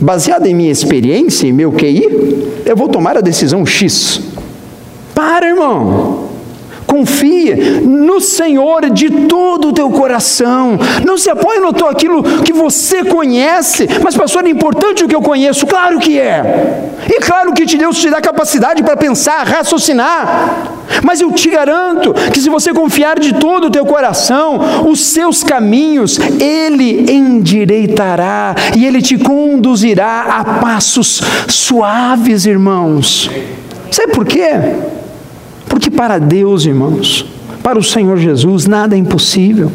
Baseado 0.00 0.46
em 0.46 0.54
minha 0.54 0.70
experiência 0.70 1.46
e 1.46 1.52
meu 1.52 1.72
QI, 1.72 2.62
eu 2.64 2.76
vou 2.76 2.88
tomar 2.88 3.16
a 3.16 3.20
decisão 3.20 3.64
X. 3.64 4.20
Para, 5.14 5.46
irmão. 5.48 6.11
Confia 6.92 7.56
no 7.80 8.20
Senhor 8.20 8.90
de 8.90 9.08
todo 9.26 9.68
o 9.68 9.72
teu 9.72 9.88
coração. 9.88 10.78
Não 11.06 11.16
se 11.16 11.30
apoie 11.30 11.58
no 11.58 11.68
aquilo 11.88 12.22
que 12.42 12.52
você 12.52 13.02
conhece. 13.02 13.88
Mas, 14.02 14.14
pastor, 14.14 14.44
é 14.44 14.50
importante 14.50 15.02
o 15.02 15.08
que 15.08 15.14
eu 15.14 15.22
conheço? 15.22 15.66
Claro 15.66 15.98
que 15.98 16.20
é. 16.20 16.90
E 17.08 17.18
claro 17.20 17.54
que 17.54 17.64
Deus 17.64 17.98
te 17.98 18.10
dá 18.10 18.20
capacidade 18.20 18.82
para 18.82 18.94
pensar, 18.94 19.46
raciocinar. 19.46 20.74
Mas 21.02 21.22
eu 21.22 21.32
te 21.32 21.48
garanto 21.48 22.12
que 22.30 22.38
se 22.38 22.50
você 22.50 22.74
confiar 22.74 23.18
de 23.18 23.36
todo 23.36 23.68
o 23.68 23.70
teu 23.70 23.86
coração, 23.86 24.60
os 24.86 25.00
seus 25.00 25.42
caminhos, 25.42 26.18
Ele 26.18 27.10
endireitará 27.10 28.54
e 28.76 28.84
Ele 28.84 29.00
te 29.00 29.16
conduzirá 29.16 30.26
a 30.28 30.44
passos 30.60 31.22
suaves, 31.48 32.44
irmãos. 32.44 33.30
Sabe 33.90 34.12
por 34.12 34.26
quê? 34.26 34.50
Porque 35.72 35.90
para 35.90 36.18
Deus, 36.18 36.66
irmãos, 36.66 37.24
para 37.62 37.78
o 37.78 37.82
Senhor 37.82 38.18
Jesus, 38.18 38.66
nada 38.66 38.94
é 38.94 38.98
impossível. 38.98 39.72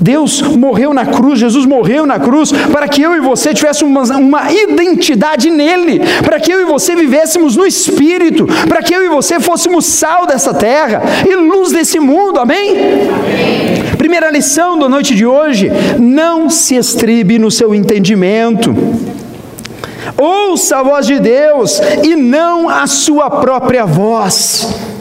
Deus 0.00 0.40
morreu 0.40 0.94
na 0.94 1.04
cruz, 1.04 1.40
Jesus 1.40 1.66
morreu 1.66 2.06
na 2.06 2.20
cruz, 2.20 2.52
para 2.72 2.86
que 2.86 3.02
eu 3.02 3.16
e 3.16 3.20
você 3.20 3.52
tivéssemos 3.52 4.08
uma, 4.08 4.16
uma, 4.16 4.52
identidade 4.52 5.50
nele, 5.50 6.00
para 6.22 6.38
que 6.38 6.52
eu 6.52 6.60
e 6.60 6.64
você 6.64 6.94
vivêssemos 6.94 7.56
no 7.56 7.66
Espírito, 7.66 8.46
para 8.68 8.84
que 8.84 8.94
eu 8.94 9.04
e 9.04 9.08
você 9.08 9.40
fôssemos 9.40 9.84
sal 9.84 10.28
dessa 10.28 10.54
terra 10.54 11.02
e 11.28 11.34
luz 11.34 11.72
desse 11.72 11.98
mundo, 11.98 12.38
amém? 12.38 12.70
amém? 12.70 13.96
Primeira 13.98 14.30
lição 14.30 14.78
da 14.78 14.88
noite 14.88 15.12
de 15.12 15.26
hoje: 15.26 15.72
não 15.98 16.48
se 16.48 16.76
estribe 16.76 17.36
no 17.36 17.50
seu 17.50 17.74
entendimento. 17.74 18.72
Ouça 20.16 20.78
a 20.78 20.82
voz 20.84 21.04
de 21.04 21.18
Deus 21.18 21.80
e 22.04 22.14
não 22.14 22.68
a 22.68 22.86
sua 22.86 23.28
própria 23.28 23.84
voz. 23.84 24.99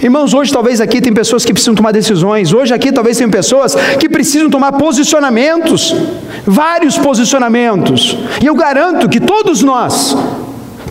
Irmãos, 0.00 0.34
hoje 0.34 0.52
talvez 0.52 0.80
aqui 0.80 1.00
tem 1.00 1.12
pessoas 1.12 1.44
que 1.44 1.52
precisam 1.52 1.74
tomar 1.74 1.90
decisões, 1.90 2.52
hoje 2.52 2.74
aqui 2.74 2.92
talvez 2.92 3.16
tem 3.16 3.30
pessoas 3.30 3.74
que 3.98 4.08
precisam 4.08 4.50
tomar 4.50 4.72
posicionamentos, 4.72 5.94
vários 6.44 6.98
posicionamentos, 6.98 8.16
e 8.42 8.46
eu 8.46 8.54
garanto 8.54 9.08
que 9.08 9.18
todos 9.18 9.62
nós 9.62 10.14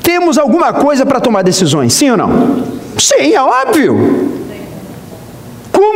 temos 0.02 0.40
alguma 0.40 0.74
coisa 0.74 1.06
para 1.06 1.20
tomar 1.20 1.44
decisões, 1.44 1.94
sim 1.94 2.10
ou 2.10 2.18
não? 2.18 2.64
Sim, 2.98 3.34
é 3.34 3.42
óbvio. 3.42 4.25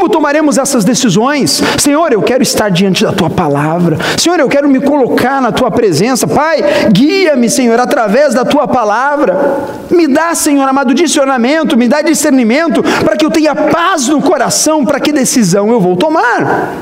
Tomaremos 0.10 0.58
essas 0.58 0.84
decisões? 0.84 1.62
Senhor, 1.78 2.12
eu 2.12 2.22
quero 2.22 2.44
estar 2.44 2.70
diante 2.70 3.04
da 3.04 3.12
tua 3.12 3.30
palavra. 3.30 3.98
Senhor, 4.18 4.40
eu 4.40 4.50
quero 4.50 4.68
me 4.68 4.80
colocar 4.80 5.42
na 5.42 5.52
tua 5.52 5.72
presença. 5.72 6.28
Pai, 6.28 6.64
guia-me, 6.92 7.50
Senhor, 7.50 7.80
através 7.80 8.34
da 8.34 8.44
tua 8.44 8.68
palavra. 8.68 9.66
Me 9.90 10.08
dá, 10.08 10.34
Senhor 10.36 10.68
amado, 10.68 10.94
discernimento, 10.94 11.78
me 11.78 11.88
dá 11.88 12.02
discernimento 12.02 12.84
para 13.04 13.16
que 13.16 13.26
eu 13.26 13.32
tenha 13.32 13.56
paz 13.56 14.08
no 14.08 14.22
coração, 14.22 14.86
para 14.86 15.00
que 15.00 15.12
decisão 15.12 15.72
eu 15.72 15.80
vou 15.80 15.96
tomar. 15.96 16.74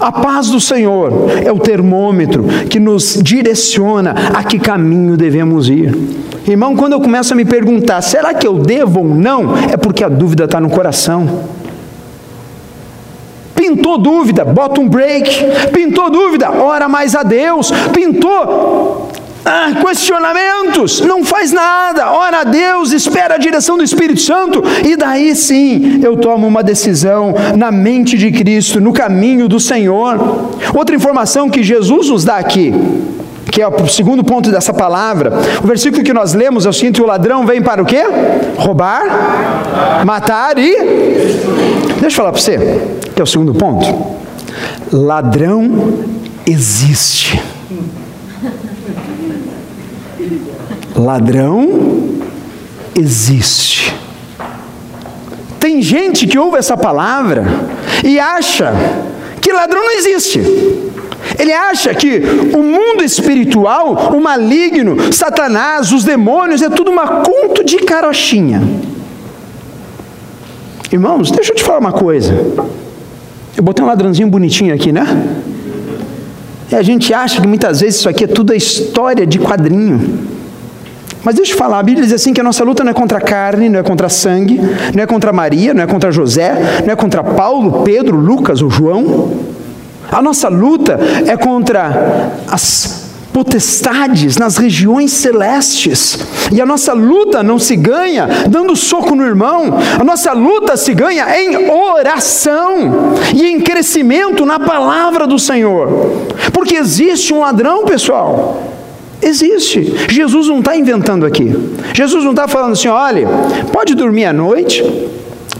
A 0.00 0.10
paz 0.10 0.48
do 0.48 0.58
Senhor 0.58 1.12
é 1.44 1.52
o 1.52 1.58
termômetro 1.58 2.44
que 2.70 2.80
nos 2.80 3.18
direciona 3.22 4.14
a 4.32 4.42
que 4.42 4.58
caminho 4.58 5.14
devemos 5.14 5.68
ir. 5.68 5.94
Irmão, 6.48 6.74
quando 6.74 6.94
eu 6.94 7.00
começo 7.00 7.34
a 7.34 7.36
me 7.36 7.44
perguntar, 7.44 8.00
será 8.00 8.32
que 8.32 8.46
eu 8.46 8.58
devo 8.58 9.00
ou 9.00 9.14
não? 9.14 9.54
É 9.70 9.76
porque 9.76 10.02
a 10.02 10.08
dúvida 10.08 10.44
está 10.44 10.58
no 10.58 10.70
coração. 10.70 11.44
Pintou 13.70 13.98
dúvida, 13.98 14.44
bota 14.44 14.80
um 14.80 14.88
break. 14.88 15.44
Pintou 15.72 16.10
dúvida, 16.10 16.50
ora 16.50 16.88
mais 16.88 17.14
a 17.14 17.22
Deus. 17.22 17.70
Pintou 17.92 19.08
ah, 19.44 19.70
questionamentos, 19.80 21.00
não 21.00 21.24
faz 21.24 21.52
nada, 21.52 22.10
ora 22.10 22.40
a 22.40 22.44
Deus, 22.44 22.90
espera 22.90 23.36
a 23.36 23.38
direção 23.38 23.78
do 23.78 23.84
Espírito 23.84 24.20
Santo, 24.20 24.62
e 24.84 24.96
daí 24.96 25.34
sim 25.34 26.00
eu 26.02 26.16
tomo 26.16 26.46
uma 26.46 26.62
decisão 26.62 27.34
na 27.56 27.70
mente 27.70 28.18
de 28.18 28.30
Cristo, 28.32 28.80
no 28.80 28.92
caminho 28.92 29.48
do 29.48 29.58
Senhor. 29.58 30.18
Outra 30.74 30.94
informação 30.94 31.48
que 31.48 31.62
Jesus 31.62 32.08
nos 32.08 32.24
dá 32.24 32.36
aqui, 32.36 32.74
que 33.50 33.62
é 33.62 33.68
o 33.68 33.88
segundo 33.88 34.22
ponto 34.24 34.50
dessa 34.50 34.74
palavra, 34.74 35.32
o 35.62 35.66
versículo 35.66 36.02
que 36.02 36.12
nós 36.12 36.34
lemos 36.34 36.66
é 36.66 36.68
o 36.68 36.72
seguinte: 36.72 37.00
o 37.00 37.06
ladrão 37.06 37.46
vem 37.46 37.62
para 37.62 37.80
o 37.80 37.86
quê? 37.86 38.02
Roubar, 38.56 40.04
matar 40.04 40.58
e. 40.58 40.76
Deixa 42.00 42.06
eu 42.06 42.10
falar 42.10 42.32
para 42.32 42.40
você, 42.40 42.99
que 43.20 43.22
é 43.22 43.24
o 43.24 43.26
segundo 43.26 43.52
ponto. 43.52 43.86
Ladrão 44.90 45.92
existe. 46.46 47.38
Ladrão 50.96 52.18
existe. 52.98 53.94
Tem 55.58 55.82
gente 55.82 56.26
que 56.26 56.38
ouve 56.38 56.56
essa 56.56 56.78
palavra 56.78 57.44
e 58.02 58.18
acha 58.18 58.72
que 59.42 59.52
ladrão 59.52 59.84
não 59.84 59.98
existe. 59.98 60.40
Ele 61.38 61.52
acha 61.52 61.92
que 61.94 62.22
o 62.54 62.62
mundo 62.62 63.04
espiritual, 63.04 64.14
o 64.16 64.20
maligno, 64.22 65.12
Satanás, 65.12 65.92
os 65.92 66.04
demônios, 66.04 66.62
é 66.62 66.70
tudo 66.70 66.90
uma 66.90 67.20
conto 67.20 67.62
de 67.62 67.80
carochinha. 67.80 68.62
Irmãos, 70.90 71.30
deixa 71.30 71.52
eu 71.52 71.56
te 71.56 71.62
falar 71.62 71.80
uma 71.80 71.92
coisa. 71.92 72.34
Eu 73.60 73.62
botei 73.62 73.84
um 73.84 73.88
ladrãozinho 73.88 74.26
bonitinho 74.26 74.74
aqui, 74.74 74.90
né? 74.90 75.04
E 76.72 76.74
a 76.74 76.80
gente 76.80 77.12
acha 77.12 77.42
que 77.42 77.46
muitas 77.46 77.80
vezes 77.80 77.96
isso 77.96 78.08
aqui 78.08 78.24
é 78.24 78.26
tudo 78.26 78.54
a 78.54 78.56
história 78.56 79.26
de 79.26 79.38
quadrinho. 79.38 80.18
Mas 81.22 81.34
deixa 81.34 81.52
eu 81.52 81.58
falar, 81.58 81.78
a 81.78 81.82
Bíblia 81.82 82.06
diz 82.06 82.14
assim 82.14 82.32
que 82.32 82.40
a 82.40 82.42
nossa 82.42 82.64
luta 82.64 82.82
não 82.82 82.92
é 82.92 82.94
contra 82.94 83.18
a 83.18 83.20
carne, 83.20 83.68
não 83.68 83.78
é 83.78 83.82
contra 83.82 84.08
sangue, 84.08 84.58
não 84.94 85.02
é 85.02 85.06
contra 85.06 85.30
Maria, 85.30 85.74
não 85.74 85.82
é 85.82 85.86
contra 85.86 86.10
José, 86.10 86.80
não 86.86 86.90
é 86.90 86.96
contra 86.96 87.22
Paulo, 87.22 87.82
Pedro, 87.82 88.16
Lucas 88.16 88.62
ou 88.62 88.70
João. 88.70 89.30
A 90.10 90.22
nossa 90.22 90.48
luta 90.48 90.98
é 91.26 91.36
contra 91.36 92.32
as 92.50 92.99
potestades 93.32 94.36
nas 94.36 94.56
regiões 94.56 95.12
celestes. 95.12 96.18
E 96.52 96.60
a 96.60 96.66
nossa 96.66 96.92
luta 96.92 97.42
não 97.42 97.58
se 97.58 97.76
ganha 97.76 98.28
dando 98.48 98.76
soco 98.76 99.14
no 99.14 99.24
irmão, 99.24 99.78
a 99.98 100.04
nossa 100.04 100.32
luta 100.32 100.76
se 100.76 100.94
ganha 100.94 101.26
em 101.40 101.70
oração 101.70 103.14
e 103.34 103.46
em 103.46 103.60
crescimento 103.60 104.44
na 104.44 104.58
palavra 104.58 105.26
do 105.26 105.38
Senhor. 105.38 105.88
Porque 106.52 106.76
existe 106.76 107.32
um 107.32 107.40
ladrão, 107.40 107.84
pessoal. 107.84 108.62
Existe. 109.22 109.94
Jesus 110.08 110.48
não 110.48 110.60
está 110.60 110.76
inventando 110.76 111.26
aqui. 111.26 111.52
Jesus 111.92 112.24
não 112.24 112.30
está 112.30 112.48
falando 112.48 112.72
assim, 112.72 112.88
olha, 112.88 113.28
pode 113.72 113.94
dormir 113.94 114.24
à 114.24 114.32
noite, 114.32 114.82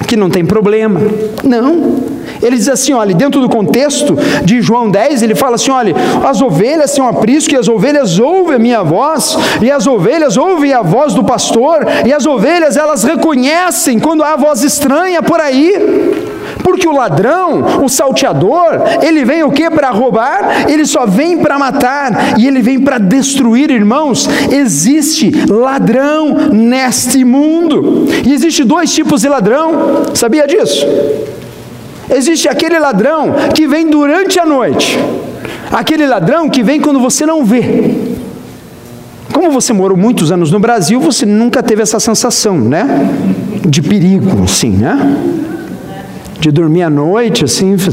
que 0.08 0.16
não 0.16 0.30
tem 0.30 0.44
problema. 0.44 1.00
Não. 1.44 2.09
Ele 2.42 2.56
diz 2.56 2.68
assim, 2.68 2.92
olha, 2.92 3.14
dentro 3.14 3.40
do 3.40 3.48
contexto 3.48 4.16
de 4.44 4.60
João 4.60 4.90
10, 4.90 5.22
ele 5.22 5.34
fala 5.34 5.56
assim, 5.56 5.70
olha, 5.70 5.94
as 6.26 6.40
ovelhas 6.40 6.90
são 6.90 7.06
aprisco 7.06 7.54
e 7.54 7.56
as 7.56 7.68
ovelhas 7.68 8.18
ouvem 8.18 8.56
a 8.56 8.58
minha 8.58 8.82
voz, 8.82 9.36
e 9.60 9.70
as 9.70 9.86
ovelhas 9.86 10.36
ouvem 10.36 10.72
a 10.72 10.82
voz 10.82 11.14
do 11.14 11.24
pastor, 11.24 11.86
e 12.06 12.12
as 12.12 12.26
ovelhas 12.26 12.76
elas 12.76 13.04
reconhecem 13.04 13.98
quando 13.98 14.22
há 14.22 14.36
voz 14.36 14.62
estranha 14.62 15.22
por 15.22 15.40
aí. 15.40 16.30
Porque 16.62 16.86
o 16.86 16.92
ladrão, 16.92 17.82
o 17.82 17.88
salteador, 17.88 18.82
ele 19.02 19.24
vem 19.24 19.42
o 19.42 19.50
que 19.50 19.70
para 19.70 19.90
roubar? 19.90 20.70
Ele 20.70 20.84
só 20.84 21.06
vem 21.06 21.38
para 21.38 21.58
matar 21.58 22.38
e 22.38 22.46
ele 22.46 22.60
vem 22.60 22.80
para 22.80 22.98
destruir, 22.98 23.70
irmãos. 23.70 24.28
Existe 24.50 25.32
ladrão 25.48 26.34
neste 26.52 27.24
mundo. 27.24 28.06
E 28.24 28.32
existe 28.32 28.64
dois 28.64 28.92
tipos 28.92 29.22
de 29.22 29.28
ladrão. 29.28 30.04
Sabia 30.14 30.46
disso? 30.46 30.86
Existe 32.14 32.48
aquele 32.48 32.78
ladrão 32.78 33.34
que 33.54 33.66
vem 33.66 33.88
durante 33.88 34.38
a 34.38 34.46
noite. 34.46 34.98
Aquele 35.70 36.06
ladrão 36.06 36.48
que 36.48 36.62
vem 36.62 36.80
quando 36.80 37.00
você 37.00 37.24
não 37.24 37.44
vê. 37.44 37.94
Como 39.32 39.50
você 39.50 39.72
morou 39.72 39.96
muitos 39.96 40.32
anos 40.32 40.50
no 40.50 40.58
Brasil, 40.58 41.00
você 41.00 41.24
nunca 41.24 41.62
teve 41.62 41.82
essa 41.82 42.00
sensação, 42.00 42.58
né? 42.58 42.84
De 43.64 43.80
perigo, 43.80 44.44
assim, 44.44 44.70
né? 44.70 45.16
de 46.40 46.50
dormir 46.50 46.82
à 46.82 46.90
noite, 46.90 47.44
assim. 47.44 47.76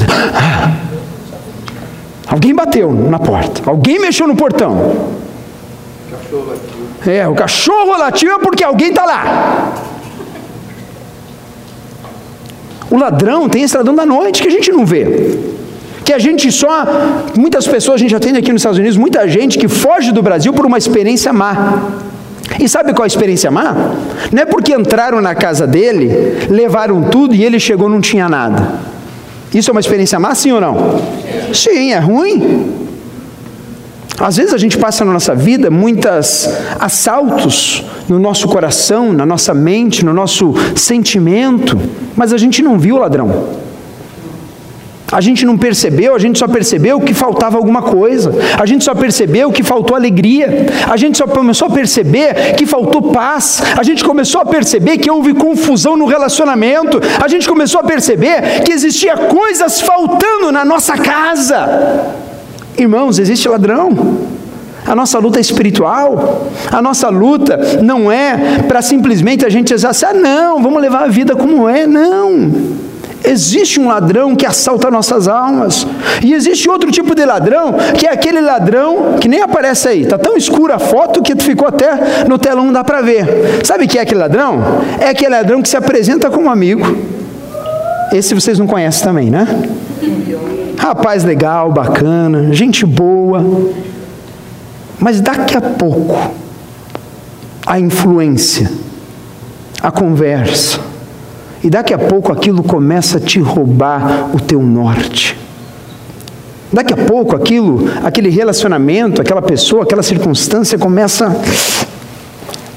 Alguém 2.25 2.55
bateu 2.55 2.91
na 2.91 3.19
porta, 3.19 3.61
alguém 3.69 3.99
mexeu 3.99 4.27
no 4.27 4.35
portão. 4.35 5.15
É, 7.05 7.25
o 7.25 7.33
cachorro 7.33 7.97
latiu 7.97 8.35
é 8.35 8.39
porque 8.39 8.65
alguém 8.65 8.89
está 8.89 9.05
lá. 9.05 9.73
O 12.89 12.97
ladrão 12.97 13.49
tem 13.49 13.63
esse 13.63 13.75
ladrão 13.75 13.95
da 13.95 14.05
noite 14.05 14.41
que 14.41 14.47
a 14.47 14.51
gente 14.51 14.71
não 14.71 14.85
vê. 14.85 15.37
Que 16.03 16.13
a 16.13 16.19
gente 16.19 16.51
só. 16.51 16.85
Muitas 17.37 17.67
pessoas, 17.67 17.95
a 17.95 17.97
gente 18.03 18.15
atende 18.15 18.39
aqui 18.39 18.51
nos 18.51 18.61
Estados 18.61 18.79
Unidos, 18.79 18.97
muita 18.97 19.27
gente 19.27 19.57
que 19.57 19.67
foge 19.67 20.11
do 20.11 20.21
Brasil 20.21 20.53
por 20.53 20.65
uma 20.65 20.77
experiência 20.77 21.33
má. 21.33 21.83
E 22.59 22.67
sabe 22.69 22.93
qual 22.93 23.03
a 23.03 23.07
experiência 23.07 23.51
má? 23.51 23.75
Não 24.31 24.41
é 24.41 24.45
porque 24.45 24.73
entraram 24.73 25.21
na 25.21 25.35
casa 25.35 25.67
dele, 25.67 26.47
levaram 26.49 27.03
tudo 27.03 27.35
e 27.35 27.43
ele 27.43 27.59
chegou 27.59 27.89
e 27.89 27.91
não 27.91 27.99
tinha 27.99 28.29
nada. 28.29 28.73
Isso 29.53 29.69
é 29.69 29.73
uma 29.73 29.81
experiência 29.81 30.19
má, 30.19 30.33
sim 30.33 30.51
ou 30.51 30.61
não? 30.61 31.01
Sim, 31.53 31.91
é 31.91 31.99
ruim. 31.99 32.86
Às 34.19 34.37
vezes 34.37 34.53
a 34.53 34.57
gente 34.57 34.77
passa 34.77 35.05
na 35.05 35.13
nossa 35.13 35.35
vida 35.35 35.69
muitos 35.69 36.49
assaltos 36.79 37.85
no 38.09 38.17
nosso 38.17 38.47
coração, 38.47 39.13
na 39.13 39.25
nossa 39.25 39.53
mente, 39.53 40.03
no 40.03 40.13
nosso 40.13 40.55
sentimento, 40.75 41.79
mas 42.15 42.33
a 42.33 42.37
gente 42.37 42.63
não 42.63 42.79
viu 42.79 42.95
o 42.95 42.99
ladrão. 42.99 43.67
A 45.09 45.21
gente 45.21 45.45
não 45.45 45.57
percebeu, 45.57 46.15
a 46.15 46.19
gente 46.19 46.37
só 46.37 46.47
percebeu 46.47 46.99
que 46.99 47.13
faltava 47.13 47.55
alguma 47.57 47.81
coisa, 47.81 48.33
a 48.59 48.65
gente 48.65 48.83
só 48.83 48.93
percebeu 48.93 49.51
que 49.51 49.63
faltou 49.63 49.95
alegria, 49.95 50.65
a 50.89 50.97
gente 50.97 51.17
só 51.17 51.25
começou 51.25 51.69
a 51.69 51.71
perceber 51.71 52.55
que 52.55 52.65
faltou 52.65 53.03
paz, 53.13 53.61
a 53.77 53.83
gente 53.83 54.03
começou 54.03 54.41
a 54.41 54.45
perceber 54.45 54.97
que 54.97 55.09
houve 55.09 55.33
confusão 55.33 55.95
no 55.95 56.07
relacionamento, 56.07 56.99
a 57.23 57.27
gente 57.29 57.47
começou 57.47 57.79
a 57.79 57.83
perceber 57.83 58.61
que 58.65 58.71
existia 58.73 59.15
coisas 59.15 59.79
faltando 59.79 60.51
na 60.51 60.65
nossa 60.65 60.97
casa. 60.97 62.26
Irmãos, 62.77 63.17
existe 63.19 63.49
ladrão. 63.49 64.17
A 64.85 64.95
nossa 64.95 65.19
luta 65.19 65.37
é 65.37 65.41
espiritual, 65.41 66.47
a 66.71 66.81
nossa 66.81 67.09
luta 67.09 67.59
não 67.83 68.09
é 68.09 68.63
para 68.69 68.81
simplesmente 68.81 69.45
a 69.45 69.49
gente 69.49 69.73
assim, 69.73 70.05
ah, 70.05 70.13
não, 70.13 70.63
vamos 70.63 70.81
levar 70.81 71.03
a 71.03 71.07
vida 71.07 71.35
como 71.35 71.67
é, 71.67 71.85
não. 71.85 72.77
Existe 73.21 73.81
um 73.81 73.87
ladrão 73.89 74.33
que 74.33 74.45
assalta 74.45 74.89
nossas 74.89 75.27
almas. 75.27 75.85
E 76.23 76.33
existe 76.33 76.69
outro 76.69 76.89
tipo 76.89 77.13
de 77.13 77.25
ladrão, 77.25 77.73
que 77.97 78.07
é 78.07 78.11
aquele 78.11 78.39
ladrão 78.39 79.17
que 79.19 79.27
nem 79.27 79.41
aparece 79.41 79.89
aí. 79.89 80.03
Está 80.03 80.17
tão 80.17 80.37
escura 80.37 80.75
a 80.75 80.79
foto 80.79 81.21
que 81.21 81.35
ficou 81.35 81.67
até 81.67 82.25
no 82.25 82.37
telão, 82.37 82.65
não 82.65 82.73
dá 82.73 82.83
para 82.83 83.01
ver. 83.01 83.65
Sabe 83.65 83.83
o 83.83 83.87
que 83.87 83.97
é 83.97 84.01
aquele 84.03 84.21
ladrão? 84.21 84.61
É 85.01 85.09
aquele 85.09 85.31
ladrão 85.31 85.61
que 85.61 85.67
se 85.67 85.75
apresenta 85.75 86.29
como 86.29 86.49
amigo. 86.49 86.97
Esse 88.13 88.33
vocês 88.33 88.57
não 88.57 88.67
conhecem 88.67 89.03
também, 89.03 89.29
né? 89.29 89.45
Rapaz 90.87 91.25
legal, 91.25 91.69
bacana, 91.69 92.53
gente 92.53 92.85
boa. 92.85 93.45
Mas 94.97 95.19
daqui 95.19 95.57
a 95.57 95.59
pouco, 95.59 96.15
a 97.65 97.77
influência, 97.77 98.71
a 99.83 99.91
conversa, 99.91 100.79
e 101.61 101.69
daqui 101.69 101.93
a 101.93 101.97
pouco 101.97 102.31
aquilo 102.31 102.63
começa 102.63 103.17
a 103.17 103.19
te 103.19 103.37
roubar 103.37 104.33
o 104.33 104.39
teu 104.39 104.63
norte. 104.63 105.37
Daqui 106.71 106.93
a 106.93 106.97
pouco 106.97 107.35
aquilo, 107.35 107.89
aquele 108.01 108.29
relacionamento, 108.29 109.21
aquela 109.21 109.41
pessoa, 109.41 109.83
aquela 109.83 110.01
circunstância 110.01 110.77
começa 110.77 111.35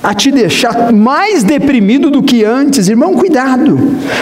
a 0.02 0.14
te 0.14 0.30
deixar 0.30 0.92
mais 0.92 1.42
deprimido 1.42 2.10
do 2.10 2.22
que 2.22 2.44
antes. 2.44 2.88
Irmão, 2.88 3.14
cuidado, 3.14 3.78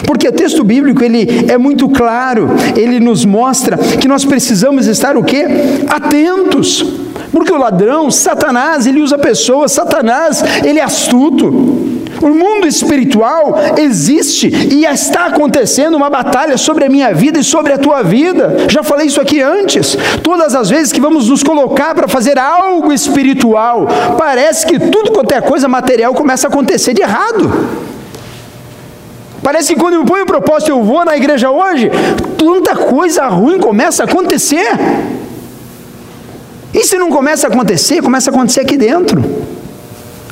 porque 0.06 0.28
o 0.28 0.32
texto 0.32 0.64
bíblico 0.64 1.02
ele 1.02 1.46
é 1.48 1.56
muito 1.56 1.88
claro, 1.88 2.48
ele 2.76 3.00
nos 3.00 3.24
mostra 3.24 3.76
que 3.76 4.08
nós 4.08 4.24
precisamos 4.24 4.86
estar 4.86 5.16
o 5.16 5.22
quê? 5.22 5.46
Atentos. 5.88 6.84
Porque 7.30 7.52
o 7.52 7.58
ladrão, 7.58 8.10
Satanás, 8.10 8.86
ele 8.86 9.00
usa 9.00 9.18
pessoas, 9.18 9.72
Satanás, 9.72 10.42
ele 10.64 10.78
é 10.78 10.82
astuto. 10.82 11.98
O 12.20 12.28
mundo 12.28 12.66
espiritual 12.66 13.54
existe 13.76 14.48
e 14.48 14.85
está 14.85 15.26
acontecendo 15.26 15.96
uma 15.96 16.11
batalha 16.11 16.57
sobre 16.57 16.85
a 16.85 16.88
minha 16.88 17.14
vida 17.14 17.38
e 17.38 17.44
sobre 17.44 17.72
a 17.72 17.78
tua 17.78 18.02
vida. 18.02 18.66
Já 18.68 18.83
falei 18.83 19.07
isso 19.07 19.20
aqui 19.20 19.40
antes. 19.40 19.96
Todas 20.22 20.54
as 20.54 20.68
vezes 20.68 20.92
que 20.92 21.00
vamos 21.00 21.28
nos 21.28 21.42
colocar 21.42 21.94
para 21.94 22.09
fazer 22.09 22.38
algo 22.38 22.92
espiritual, 22.92 23.87
parece 24.16 24.66
que 24.66 24.78
tudo 24.78 25.12
quanto 25.12 25.33
é 25.33 25.40
coisa 25.40 25.68
material 25.68 26.12
começa 26.12 26.48
a 26.48 26.50
acontecer 26.50 26.92
de 26.92 27.02
errado. 27.02 27.68
Parece 29.42 29.74
que 29.74 29.81
quando 29.81 29.94
eu 29.94 30.04
ponho 30.04 30.24
o 30.24 30.26
propósito, 30.26 30.70
eu 30.70 30.83
vou 30.83 31.04
na 31.04 31.16
igreja 31.16 31.50
hoje, 31.50 31.90
tanta 32.37 32.74
coisa 32.74 33.28
ruim 33.28 33.59
começa 33.59 34.02
a 34.02 34.07
acontecer. 34.07 34.66
E 36.74 36.85
se 36.85 36.98
não 36.98 37.11
começa 37.11 37.46
a 37.46 37.50
acontecer, 37.50 38.02
começa 38.02 38.31
a 38.31 38.35
acontecer 38.35 38.61
aqui 38.61 38.76
dentro 38.76 39.22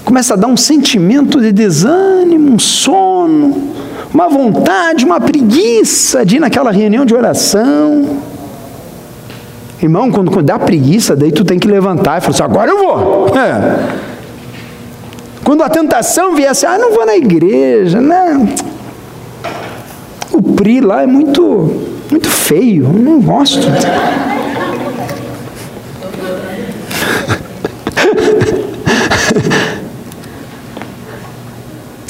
começa 0.06 0.34
a 0.34 0.36
dar 0.36 0.46
um 0.46 0.56
sentimento 0.56 1.40
de 1.40 1.50
desânimo, 1.50 2.52
um 2.52 2.58
sono, 2.60 3.74
uma 4.14 4.28
vontade, 4.28 5.04
uma 5.04 5.20
preguiça 5.20 6.24
de 6.24 6.36
ir 6.36 6.38
naquela 6.38 6.70
reunião 6.70 7.04
de 7.04 7.12
oração. 7.12 8.16
Irmão, 9.82 10.12
quando, 10.12 10.30
quando 10.30 10.46
dá 10.46 10.60
preguiça, 10.60 11.16
daí 11.16 11.32
tu 11.32 11.44
tem 11.44 11.58
que 11.58 11.66
levantar 11.66 12.18
e 12.18 12.20
falar 12.20 12.34
assim, 12.34 12.42
agora 12.44 12.70
eu 12.70 12.78
vou. 12.78 13.26
É. 13.36 14.06
Quando 15.42 15.62
a 15.62 15.68
tentação 15.68 16.34
vier 16.34 16.50
assim, 16.50 16.66
ah, 16.66 16.78
não 16.78 16.92
vou 16.92 17.04
na 17.04 17.16
igreja, 17.16 18.00
né? 18.00 18.48
O 20.32 20.40
PRI 20.40 20.80
lá 20.80 21.02
é 21.02 21.06
muito, 21.06 21.82
muito 22.10 22.28
feio, 22.28 22.88
não 22.88 23.20
gosto. 23.20 23.66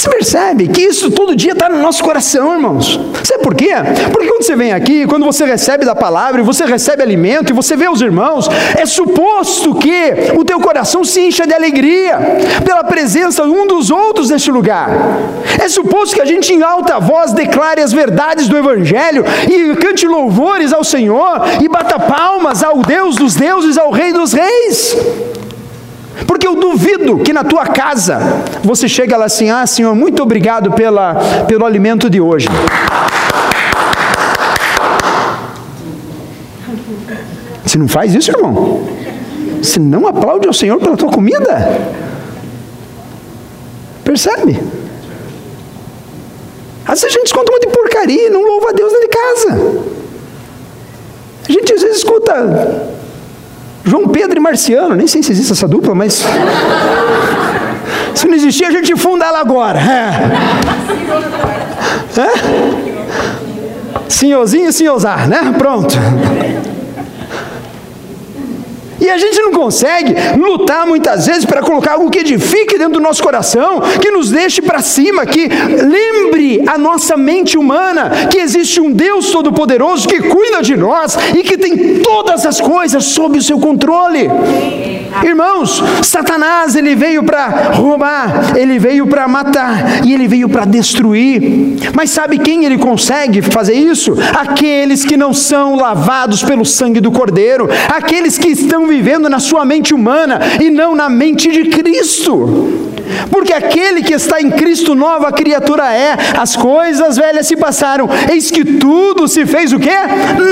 Percebe 0.09 0.69
que 0.69 0.83
isso 0.83 1.11
todo 1.11 1.37
dia 1.37 1.53
está 1.53 1.69
no 1.69 1.79
nosso 1.79 2.03
coração, 2.03 2.55
irmãos. 2.55 3.01
Sabe 3.25 3.43
por 3.43 3.55
quê? 3.55 3.71
Porque 4.13 4.29
quando 4.29 4.43
você 4.43 4.57
vem 4.57 4.73
aqui, 4.73 5.07
quando 5.07 5.25
você 5.25 5.45
recebe 5.45 5.85
da 5.85 5.95
palavra, 5.95 6.43
você 6.43 6.65
recebe 6.65 7.03
alimento, 7.03 7.51
e 7.51 7.55
você 7.55 7.77
vê 7.77 7.89
os 7.89 8.01
irmãos, 8.01 8.49
é 8.77 8.87
suposto 8.87 9.75
que 9.75 10.33
o 10.37 10.45
teu 10.45 10.61
coração 10.61 11.05
se 11.05 11.21
encha 11.21 11.47
de 11.47 11.55
alegria 11.55 12.19
pela 12.65 12.85
presença 12.85 13.45
um 13.45 13.67
dos 13.67 13.91
outros 13.91 14.31
neste 14.31 14.51
lugar. 14.51 14.91
É 15.63 15.69
suposto 15.69 16.15
que 16.15 16.23
a 16.23 16.27
gente 16.27 16.53
em 16.53 16.63
alta 16.63 16.99
voz 16.99 17.33
declare 17.33 17.81
as 17.81 17.93
verdades 17.93 18.49
do 18.49 18.57
Evangelho 18.57 19.25
e 19.49 19.77
cante 19.77 20.07
louvores 20.07 20.73
ao 20.73 20.85
Senhor 20.85 21.43
e 21.63 21.69
bata 21.69 21.99
palmas 21.99 22.63
ao 22.63 22.79
Deus 22.79 23.17
dos 23.17 23.35
deuses, 23.35 23.77
ao 23.79 23.91
Rei 23.91 24.13
dos 24.13 24.33
reis. 24.33 24.97
Porque 26.25 26.47
eu 26.47 26.55
duvido 26.55 27.19
que 27.19 27.33
na 27.33 27.45
tua 27.45 27.67
casa 27.67 28.19
você 28.63 28.89
chega 28.89 29.17
lá 29.17 29.27
assim: 29.27 29.51
ah, 29.51 29.67
Senhor, 29.67 29.95
muito 29.95 30.23
obrigado 30.23 30.73
pela, 30.73 31.15
pelo 31.47 31.67
alimento 31.67 32.09
de 32.09 32.21
hoje. 32.21 32.49
Você 37.65 37.79
não 37.79 37.89
faz 37.89 38.15
isso, 38.15 38.31
irmão? 38.31 38.87
Você 39.61 39.81
não 39.81 40.07
aplaude 40.07 40.47
ao 40.47 40.53
Senhor 40.53 40.79
pela 40.79 40.97
tua 40.97 41.11
comida? 41.11 41.81
Percebe? 44.05 44.63
Às 46.87 47.03
vezes 47.03 47.17
a 47.17 47.19
gente 47.19 47.27
escuta 47.27 47.51
muito 47.51 47.67
de 47.67 47.75
porcaria 47.75 48.29
e 48.29 48.31
não 48.31 48.43
louva 48.43 48.71
a 48.71 48.73
Deus 48.73 48.93
dentro 48.93 49.09
de 49.09 49.17
casa. 49.17 49.83
A 51.49 51.53
gente 51.53 51.73
às 51.73 51.83
vezes 51.83 51.99
escuta 51.99 52.33
João 53.87 54.09
Pedro 54.09 54.37
e 54.37 54.41
Marciano, 54.41 54.97
nem 54.97 55.07
sei 55.07 55.23
se 55.23 55.31
existe 55.31 55.53
essa 55.53 55.69
dupla, 55.69 55.95
mas. 55.95 56.25
Se 58.15 58.27
não 58.27 58.35
existir, 58.35 58.65
a 58.65 58.71
gente 58.73 58.97
funda 58.97 59.25
ela 59.25 59.39
agora. 59.41 59.79
É. 59.79 60.11
É? 62.21 62.31
Senhorzinho 64.09 64.69
e 64.69 64.73
senhorzar, 64.73 65.29
né? 65.29 65.55
Pronto. 65.57 65.95
E 69.01 69.11
a 69.11 69.19
gente 69.19 69.41
não 69.41 69.53
consegue 69.53 70.15
lutar 70.39 70.87
muitas 70.87 71.27
vezes 71.27 71.45
para 71.45 71.63
colocar 71.63 71.93
algo 71.93 72.11
que 72.11 72.21
edifique 72.21 72.79
dentro 72.79 72.95
do 72.95 73.01
nosso 73.01 73.23
coração, 73.23 73.81
que 74.01 74.11
nos 74.11 74.31
deixe 74.31 74.63
para 74.63 74.81
cima, 74.81 75.27
que 75.27 75.49
lembre 75.49 76.63
a 76.67 76.79
nossa 76.79 77.17
mente 77.17 77.59
humana 77.59 78.29
que 78.31 78.39
existe 78.39 78.81
um 78.81 78.93
Deus 78.93 79.31
Todo-Poderoso 79.31 80.09
que 80.09 80.21
cuida 80.21 80.63
de 80.63 80.77
nós 80.77 81.17
e 81.35 81.43
que 81.43 81.57
tem 81.57 81.99
todas 82.01 82.47
as 82.47 82.61
coisas 82.61 83.05
sob 83.05 83.39
o 83.39 83.43
seu 83.43 83.59
controle. 83.59 84.29
Irmãos, 85.25 85.83
Satanás 86.03 86.77
ele 86.77 86.95
veio 86.95 87.23
para 87.23 87.73
roubar, 87.75 88.57
ele 88.57 88.79
veio 88.79 89.07
para 89.07 89.27
matar 89.27 90.05
e 90.05 90.13
ele 90.13 90.29
veio 90.29 90.49
para 90.49 90.65
destruir. 90.65 91.77
Mas 91.95 92.11
sabe 92.11 92.39
quem 92.39 92.65
ele 92.65 92.79
consegue 92.79 93.43
fazer 93.43 93.75
isso? 93.75 94.15
Aqueles 94.39 95.05
que 95.05 95.17
não 95.17 95.33
são 95.33 95.77
lavados 95.77 96.43
pelo 96.43 96.65
sangue 96.65 97.01
do 97.01 97.11
Cordeiro, 97.11 97.69
aqueles 97.89 98.39
que 98.39 98.49
estão 98.49 98.87
vivendo 98.87 99.29
na 99.29 99.39
sua 99.39 99.65
mente 99.65 99.95
humana 99.95 100.41
e 100.61 100.71
não 100.71 100.95
na 100.95 101.09
mente 101.09 101.51
de 101.51 101.71
Cristo. 101.71 102.96
Porque 103.31 103.53
aquele 103.53 104.03
que 104.03 104.15
está 104.15 104.41
em 104.41 104.51
Cristo, 104.51 104.95
nova 104.95 105.33
criatura 105.33 105.93
é. 105.93 106.17
As 106.39 106.57
coisas 106.57 107.17
velhas 107.17 107.47
se 107.47 107.57
passaram, 107.57 108.09
eis 108.31 108.51
que 108.51 108.65
tudo 108.65 109.29
se 109.29 109.47
fez 109.47 109.73
o 109.73 109.79
quê? 109.79 109.97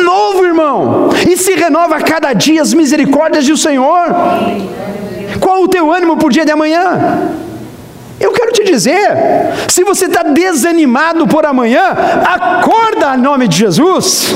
Novo, 0.05 0.45
irmão. 0.45 1.11
E 1.29 1.37
se 1.37 1.55
renova 1.55 1.97
a 1.97 2.03
cada 2.03 2.33
dia 2.33 2.63
as 2.63 2.75
misericórdias 2.75 3.47
do 3.47 3.57
Senhor. 3.57 4.07
Qual 5.41 5.63
o 5.63 5.69
teu 5.69 5.93
ânimo 5.93 6.17
por 6.17 6.33
dia 6.33 6.45
de 6.45 6.53
amanhã? 6.53 7.31
Eu 8.21 8.33
quero 8.33 8.53
te 8.53 8.65
dizer, 8.65 8.99
se 9.69 9.83
você 9.83 10.07
está 10.07 10.23
desanimado 10.23 11.27
por 11.27 11.45
amanhã, 11.45 11.95
acorda 12.25 13.15
em 13.17 13.21
nome 13.21 13.49
de 13.49 13.59
Jesus. 13.59 14.35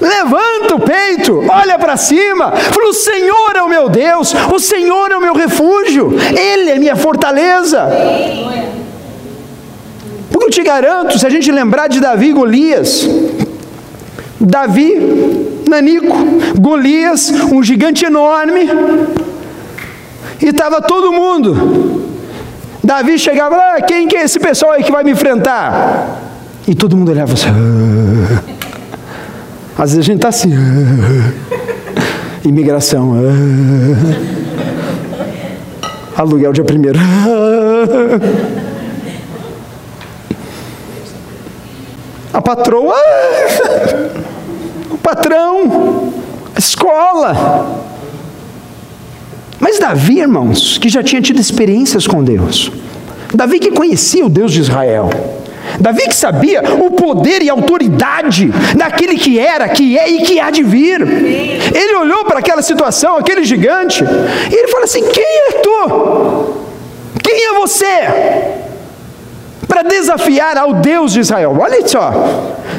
Levanta 0.00 0.76
o 0.76 0.80
peito, 0.80 1.44
olha 1.48 1.78
para 1.78 1.96
cima, 1.96 2.52
fala: 2.52 2.88
O 2.88 2.94
Senhor 2.94 3.56
é 3.56 3.62
o 3.62 3.68
meu 3.68 3.88
Deus, 3.88 4.32
o 4.52 4.58
Senhor 4.58 5.10
é 5.10 5.16
o 5.16 5.20
meu 5.20 5.34
refúgio, 5.34 6.16
Ele 6.36 6.70
é 6.70 6.78
minha 6.78 6.94
fortaleza. 6.94 7.88
Porque 10.30 10.46
eu 10.46 10.50
te 10.50 10.62
garanto, 10.62 11.18
se 11.18 11.26
a 11.26 11.30
gente 11.30 11.50
lembrar 11.50 11.88
de 11.88 11.98
Davi 11.98 12.28
e 12.28 12.32
Golias, 12.32 13.08
Davi, 14.40 15.62
Nanico, 15.68 16.16
Golias, 16.60 17.30
um 17.52 17.62
gigante 17.62 18.04
enorme, 18.04 18.68
e 20.40 20.46
estava 20.46 20.80
todo 20.80 21.12
mundo. 21.12 22.06
Davi 22.82 23.18
chegava 23.18 23.56
lá, 23.56 23.74
ah, 23.76 23.82
quem 23.82 24.06
que 24.06 24.16
é 24.16 24.22
esse 24.22 24.38
pessoal 24.38 24.72
aí 24.72 24.84
que 24.84 24.92
vai 24.92 25.02
me 25.02 25.10
enfrentar? 25.10 26.20
E 26.66 26.74
todo 26.74 26.96
mundo 26.96 27.10
olhava 27.10 27.32
assim. 27.32 27.48
Às 29.78 29.92
vezes 29.92 29.98
a 29.98 30.02
gente 30.02 30.16
está 30.16 30.28
assim, 30.28 30.52
imigração, 32.44 33.14
aluguel 36.16 36.52
dia 36.52 36.64
primeiro. 36.64 36.98
A 42.30 42.42
patroa, 42.42 42.94
o 44.90 44.98
patrão, 44.98 46.12
a 46.54 46.58
escola. 46.58 47.84
Mas 49.58 49.78
Davi, 49.78 50.20
irmãos, 50.20 50.78
que 50.78 50.88
já 50.88 51.02
tinha 51.02 51.20
tido 51.20 51.40
experiências 51.40 52.06
com 52.06 52.22
Deus, 52.22 52.70
Davi 53.34 53.58
que 53.58 53.72
conhecia 53.72 54.24
o 54.24 54.28
Deus 54.28 54.52
de 54.52 54.60
Israel, 54.60 55.10
Davi 55.80 56.02
que 56.08 56.14
sabia 56.14 56.62
o 56.80 56.90
poder 56.90 57.42
e 57.42 57.50
autoridade 57.50 58.50
daquele 58.74 59.16
que 59.16 59.38
era, 59.38 59.68
que 59.68 59.98
é 59.98 60.08
e 60.08 60.22
que 60.22 60.40
há 60.40 60.50
de 60.50 60.62
vir. 60.62 61.00
Ele 61.00 61.96
olhou 61.96 62.24
para 62.24 62.38
aquela 62.38 62.62
situação, 62.62 63.16
aquele 63.16 63.44
gigante, 63.44 64.02
e 64.04 64.54
ele 64.54 64.68
fala 64.68 64.84
assim: 64.84 65.02
Quem 65.02 65.24
é 65.24 65.52
tu? 65.62 66.54
Quem 67.22 67.46
é 67.46 67.52
você? 67.54 68.08
Para 69.66 69.82
desafiar 69.82 70.56
ao 70.56 70.74
Deus 70.74 71.12
de 71.12 71.20
Israel. 71.20 71.56
Olha 71.60 71.86
só. 71.86 72.12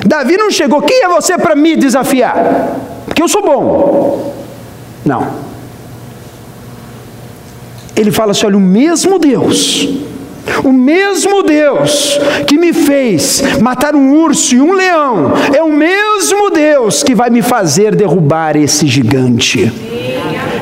Davi 0.06 0.38
não 0.38 0.50
chegou, 0.50 0.82
quem 0.82 1.04
é 1.04 1.08
você 1.08 1.38
para 1.38 1.56
me 1.56 1.76
desafiar? 1.76 2.36
Porque 3.06 3.22
eu 3.22 3.28
sou 3.28 3.42
bom. 3.42 4.34
Não. 5.06 5.28
Ele 7.96 8.12
fala 8.12 8.32
assim: 8.32 8.46
olha, 8.46 8.58
o 8.58 8.62
mesmo 8.62 9.20
Deus 9.20 10.09
o 10.64 10.72
mesmo 10.72 11.44
Deus 11.44 12.20
que 12.48 12.58
me 12.58 12.74
fez 12.74 13.42
matar 13.60 13.96
um 13.96 14.14
urso 14.14 14.56
e 14.56 14.62
um 14.62 14.74
leão, 14.74 15.34
é 15.54 15.62
o 15.62 15.72
mesmo 15.72 16.50
Deus 16.50 17.04
que 17.04 17.16
vai 17.16 17.30
me 17.30 17.42
fazer 17.42 17.96
derrubar 17.96 18.56
esse 18.56 18.88
gigante. 18.88 19.72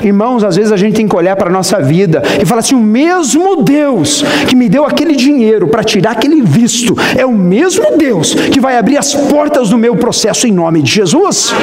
Irmãos, 0.03 0.43
às 0.43 0.55
vezes 0.55 0.71
a 0.71 0.77
gente 0.77 0.95
tem 0.95 1.07
que 1.07 1.15
olhar 1.15 1.35
para 1.35 1.49
a 1.49 1.51
nossa 1.51 1.79
vida 1.79 2.21
e 2.41 2.45
falar 2.45 2.59
assim: 2.59 2.75
o 2.75 2.79
mesmo 2.79 3.63
Deus 3.63 4.23
que 4.47 4.55
me 4.55 4.69
deu 4.69 4.85
aquele 4.85 5.15
dinheiro 5.15 5.67
para 5.67 5.83
tirar 5.83 6.11
aquele 6.11 6.41
visto, 6.41 6.95
é 7.17 7.25
o 7.25 7.31
mesmo 7.31 7.97
Deus 7.97 8.33
que 8.33 8.59
vai 8.59 8.77
abrir 8.77 8.97
as 8.97 9.13
portas 9.13 9.69
do 9.69 9.77
meu 9.77 9.95
processo 9.95 10.47
em 10.47 10.51
nome 10.51 10.81
de 10.81 10.91
Jesus. 10.91 11.53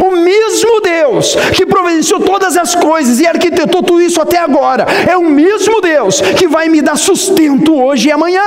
O 0.00 0.16
mesmo 0.16 0.80
Deus 0.80 1.36
que 1.54 1.66
providenciou 1.66 2.20
todas 2.20 2.56
as 2.56 2.74
coisas 2.74 3.20
e 3.20 3.26
arquitetou 3.26 3.82
tudo 3.82 4.00
isso 4.00 4.20
até 4.20 4.38
agora, 4.38 4.86
é 5.08 5.16
o 5.16 5.24
mesmo 5.24 5.80
Deus 5.80 6.20
que 6.20 6.46
vai 6.46 6.68
me 6.68 6.82
dar 6.82 6.96
sustento 6.96 7.74
hoje 7.74 8.08
e 8.08 8.12
amanhã. 8.12 8.42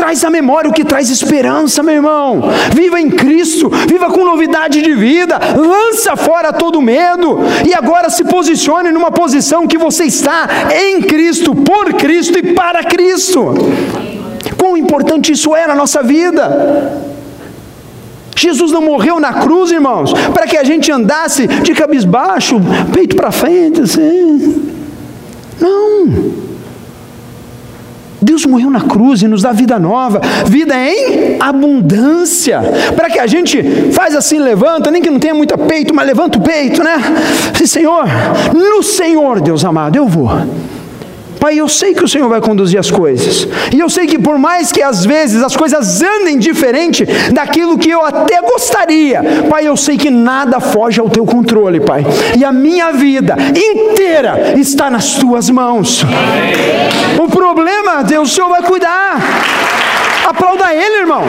Traz 0.00 0.24
a 0.24 0.30
memória 0.30 0.70
o 0.70 0.72
que 0.72 0.82
traz 0.82 1.10
esperança, 1.10 1.82
meu 1.82 1.96
irmão. 1.96 2.42
Viva 2.74 2.98
em 2.98 3.10
Cristo, 3.10 3.68
viva 3.86 4.10
com 4.10 4.24
novidade 4.24 4.80
de 4.80 4.94
vida, 4.94 5.38
lança 5.54 6.16
fora 6.16 6.54
todo 6.54 6.80
medo 6.80 7.38
e 7.68 7.74
agora 7.74 8.08
se 8.08 8.24
posicione 8.24 8.90
numa 8.92 9.10
posição 9.10 9.66
que 9.66 9.76
você 9.76 10.04
está 10.04 10.48
em 10.74 11.02
Cristo, 11.02 11.54
por 11.54 11.92
Cristo 11.92 12.38
e 12.38 12.54
para 12.54 12.82
Cristo. 12.82 13.52
Quão 14.56 14.74
importante 14.74 15.32
isso 15.32 15.54
é 15.54 15.66
na 15.66 15.74
nossa 15.74 16.02
vida. 16.02 16.98
Jesus 18.34 18.72
não 18.72 18.80
morreu 18.80 19.20
na 19.20 19.34
cruz, 19.34 19.70
irmãos, 19.70 20.14
para 20.32 20.46
que 20.46 20.56
a 20.56 20.64
gente 20.64 20.90
andasse 20.90 21.46
de 21.46 21.74
cabisbaixo, 21.74 22.58
peito 22.90 23.14
para 23.16 23.30
frente, 23.30 23.82
assim. 23.82 24.72
Não. 25.60 26.39
Deus 28.20 28.44
morreu 28.46 28.70
na 28.70 28.80
cruz 28.80 29.22
e 29.22 29.28
nos 29.28 29.42
dá 29.42 29.52
vida 29.52 29.78
nova, 29.78 30.20
vida 30.46 30.74
em 30.76 31.36
abundância, 31.40 32.60
para 32.94 33.08
que 33.08 33.18
a 33.18 33.26
gente 33.26 33.62
faz 33.92 34.14
assim, 34.14 34.38
levanta, 34.38 34.90
nem 34.90 35.02
que 35.02 35.10
não 35.10 35.18
tenha 35.18 35.34
muito 35.34 35.56
peito, 35.58 35.94
mas 35.94 36.06
levanta 36.06 36.38
o 36.38 36.42
peito, 36.42 36.82
né? 36.82 36.96
Senhor, 37.66 38.04
no 38.52 38.82
Senhor, 38.82 39.40
Deus 39.40 39.64
amado, 39.64 39.96
eu 39.96 40.08
vou. 40.08 40.28
Pai, 41.40 41.56
eu 41.56 41.68
sei 41.68 41.94
que 41.94 42.04
o 42.04 42.08
Senhor 42.08 42.28
vai 42.28 42.40
conduzir 42.40 42.78
as 42.78 42.90
coisas. 42.90 43.48
E 43.74 43.80
eu 43.80 43.88
sei 43.88 44.06
que 44.06 44.18
por 44.18 44.38
mais 44.38 44.70
que 44.70 44.82
às 44.82 45.06
vezes 45.06 45.42
as 45.42 45.56
coisas 45.56 46.02
andem 46.02 46.38
diferente 46.38 47.06
daquilo 47.32 47.78
que 47.78 47.90
eu 47.90 48.04
até 48.04 48.42
gostaria, 48.42 49.22
Pai, 49.48 49.66
eu 49.66 49.76
sei 49.76 49.96
que 49.96 50.10
nada 50.10 50.60
foge 50.60 51.00
ao 51.00 51.08
teu 51.08 51.24
controle, 51.24 51.80
Pai. 51.80 52.04
E 52.38 52.44
a 52.44 52.52
minha 52.52 52.92
vida 52.92 53.36
inteira 53.56 54.54
está 54.58 54.90
nas 54.90 55.14
tuas 55.14 55.48
mãos. 55.48 56.04
O 57.18 57.28
problema, 57.28 58.02
Deus, 58.04 58.30
o 58.30 58.34
Senhor 58.34 58.48
vai 58.50 58.62
cuidar. 58.62 59.18
Aplauda 60.28 60.74
ele, 60.74 60.98
irmão. 60.98 61.24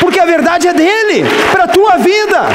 Porque 0.00 0.18
a 0.18 0.24
verdade 0.24 0.68
é 0.68 0.72
dele 0.72 1.24
para 1.52 1.64
a 1.64 1.68
tua 1.68 1.98
vida. 1.98 2.48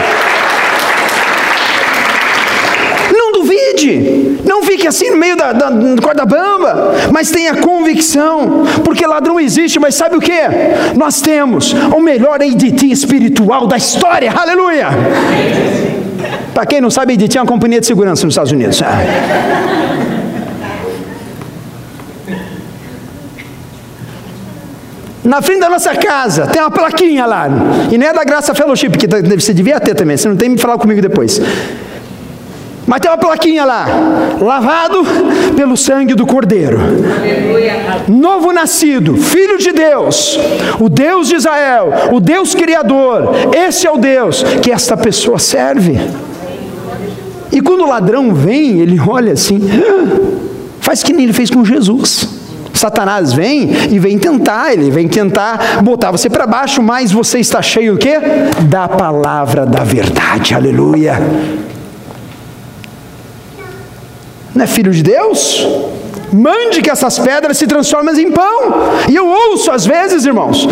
duvide, 3.43 4.32
não 4.43 4.63
fique 4.63 4.88
assim 4.88 5.10
no 5.10 5.17
meio 5.17 5.36
da, 5.36 5.53
da 5.53 5.69
corda 6.01 6.25
bamba, 6.25 6.93
mas 7.12 7.32
tenha 7.32 7.56
convicção, 7.56 8.65
porque 8.84 9.06
ladrão 9.06 9.39
existe, 9.39 9.79
mas 9.79 9.95
sabe 9.95 10.15
o 10.15 10.19
que? 10.19 10.41
Nós 10.95 11.21
temos 11.21 11.73
o 11.73 11.99
melhor 11.99 12.41
ADT 12.41 12.91
espiritual 12.91 13.67
da 13.67 13.77
história, 13.77 14.32
aleluia! 14.32 14.88
Para 16.53 16.65
quem 16.65 16.82
não 16.82 16.91
sabe, 16.91 17.13
ADT 17.13 17.38
é 17.38 17.41
uma 17.41 17.47
companhia 17.47 17.79
de 17.79 17.88
segurança 17.88 18.25
nos 18.25 18.34
Estados 18.34 18.51
Unidos. 18.51 18.82
Na 25.23 25.41
frente 25.41 25.62
da 25.62 25.69
nossa 25.69 25.95
casa 25.95 26.47
tem 26.47 26.62
uma 26.62 26.69
plaquinha 26.69 27.25
lá, 27.25 27.47
e 27.89 27.97
não 27.97 28.08
é 28.08 28.13
da 28.13 28.25
Graça 28.25 28.53
Fellowship, 28.53 28.89
que 28.91 29.08
você 29.08 29.53
devia 29.53 29.79
ter 29.79 29.95
também, 29.95 30.17
você 30.17 30.27
não 30.27 30.36
tem 30.36 30.53
que 30.53 30.62
falar 30.62 30.77
comigo 30.77 31.01
depois. 31.01 31.41
Mas 32.85 32.99
tem 32.99 33.09
uma 33.09 33.17
plaquinha 33.17 33.63
lá: 33.65 33.85
lavado 34.39 35.03
pelo 35.55 35.77
sangue 35.77 36.13
do 36.15 36.25
Cordeiro. 36.25 36.79
Novo 38.07 38.51
nascido, 38.51 39.15
filho 39.15 39.57
de 39.57 39.71
Deus, 39.71 40.37
o 40.79 40.89
Deus 40.89 41.27
de 41.27 41.35
Israel, 41.35 41.93
o 42.11 42.19
Deus 42.19 42.53
Criador. 42.53 43.29
Esse 43.53 43.87
é 43.87 43.91
o 43.91 43.97
Deus 43.97 44.43
que 44.61 44.71
esta 44.71 44.97
pessoa 44.97 45.39
serve. 45.39 45.99
E 47.51 47.61
quando 47.61 47.81
o 47.81 47.87
ladrão 47.87 48.33
vem, 48.33 48.79
ele 48.79 48.99
olha 48.99 49.33
assim, 49.33 49.59
faz 50.79 51.03
que 51.03 51.13
nem 51.13 51.23
ele 51.25 51.33
fez 51.33 51.49
com 51.49 51.63
Jesus. 51.63 52.27
Satanás 52.73 53.31
vem 53.31 53.69
e 53.91 53.99
vem 53.99 54.17
tentar, 54.17 54.73
ele 54.73 54.89
vem 54.89 55.07
tentar 55.07 55.81
botar 55.83 56.11
você 56.11 56.29
para 56.29 56.47
baixo, 56.47 56.81
mas 56.81 57.11
você 57.11 57.39
está 57.39 57.61
cheio 57.61 57.93
o 57.93 57.97
quê? 57.97 58.19
Da 58.63 58.89
palavra 58.89 59.65
da 59.65 59.83
verdade. 59.83 60.55
Aleluia. 60.55 61.21
Não 64.53 64.63
é 64.63 64.67
filho 64.67 64.91
de 64.91 65.03
Deus? 65.03 65.67
Mande 66.31 66.81
que 66.81 66.89
essas 66.89 67.19
pedras 67.19 67.57
se 67.57 67.67
transformem 67.67 68.19
em 68.19 68.31
pão. 68.31 68.91
E 69.09 69.15
eu 69.15 69.27
ouço 69.27 69.71
às 69.71 69.85
vezes, 69.85 70.25
irmãos, 70.25 70.67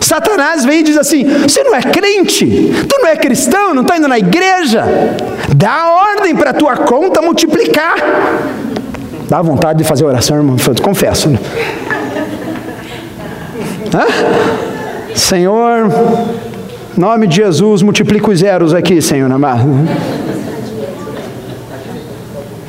Satanás 0.00 0.64
vem 0.64 0.80
e 0.80 0.82
diz 0.82 0.96
assim: 0.96 1.24
Você 1.24 1.62
não 1.62 1.74
é 1.74 1.82
crente, 1.82 2.46
tu 2.88 2.98
não 3.00 3.08
é 3.08 3.16
cristão, 3.16 3.74
não 3.74 3.82
está 3.82 3.96
indo 3.96 4.08
na 4.08 4.18
igreja. 4.18 4.84
Dá 5.54 5.90
ordem 5.90 6.34
para 6.34 6.50
a 6.50 6.54
tua 6.54 6.76
conta 6.76 7.22
multiplicar. 7.22 7.94
Dá 9.28 9.42
vontade 9.42 9.78
de 9.78 9.84
fazer 9.84 10.04
oração, 10.04 10.36
irmão, 10.36 10.56
eu 10.56 10.82
confesso. 10.82 11.28
Né? 11.28 11.38
Senhor, 15.14 15.90
nome 16.96 17.26
de 17.26 17.36
Jesus, 17.36 17.82
multiplica 17.82 18.30
os 18.30 18.38
zeros 18.38 18.72
aqui, 18.74 19.00
Senhor 19.02 19.30
amado. 19.30 19.66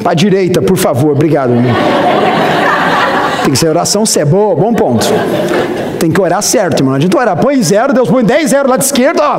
Para 0.02 0.12
a 0.12 0.16
direita, 0.16 0.62
por 0.62 0.78
favor, 0.78 1.12
obrigado. 1.12 1.52
Tem 3.44 3.52
que 3.52 3.58
ser 3.58 3.70
oração 3.70 4.06
se 4.06 4.20
é 4.20 4.26
boa, 4.26 4.56
bom 4.56 4.74
ponto. 4.74 5.06
Tem 6.00 6.12
que 6.12 6.22
orar 6.22 6.42
certo, 6.42 6.82
irmão. 6.82 6.92
Não 6.92 6.98
adianta 6.98 7.18
orar, 7.18 7.38
põe 7.38 7.62
zero, 7.64 7.94
Deus 7.94 8.10
põe 8.10 8.24
10 8.24 8.50
zero 8.50 8.70
lá 8.70 8.78
de 8.78 8.86
esquerda, 8.86 9.22
ó. 9.24 9.38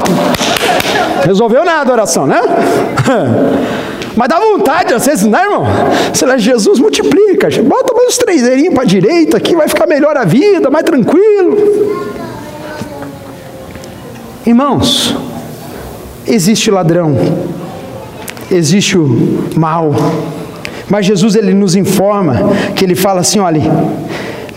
Resolveu 1.25 1.65
nada 1.65 1.91
a 1.91 1.93
oração, 1.93 2.27
né? 2.27 2.41
Mas 4.17 4.29
dá 4.29 4.41
vontade, 4.41 4.93
às 4.95 5.07
vezes, 5.07 5.27
né, 5.27 5.43
irmão? 5.43 5.65
Você 6.13 6.27
lá, 6.27 6.37
Jesus 6.37 6.81
multiplica, 6.81 7.49
bota 7.63 7.95
mais 7.95 8.09
uns 8.09 8.19
três 8.19 8.43
para 8.73 8.83
a 8.83 8.87
direita 8.87 9.37
aqui, 9.37 9.55
vai 9.55 9.69
ficar 9.69 9.87
melhor 9.87 10.17
a 10.17 10.25
vida, 10.25 10.69
mais 10.71 10.85
tranquilo. 10.85 11.57
Irmãos, 14.45 15.15
existe 16.27 16.71
ladrão, 16.71 17.17
existe 18.51 18.99
o 18.99 19.51
mal, 19.55 19.95
mas 20.91 21.07
Jesus 21.07 21.35
ele 21.35 21.55
nos 21.55 21.77
informa 21.77 22.51
que 22.75 22.85
ele 22.85 22.95
fala 22.95 23.21
assim, 23.21 23.39
olha, 23.39 23.61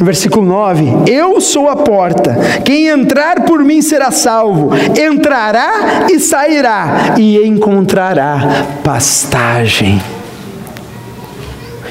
no 0.02 0.06
versículo 0.06 0.44
9: 0.44 1.12
Eu 1.12 1.40
sou 1.40 1.70
a 1.70 1.76
porta, 1.76 2.36
quem 2.66 2.88
entrar 2.88 3.42
por 3.46 3.64
mim 3.64 3.84
será 3.84 4.10
salvo, 4.10 4.72
entrará 5.00 6.08
e 6.10 6.20
sairá 6.20 7.14
e 7.20 7.38
encontrará 7.46 8.66
pastagem. 8.84 10.02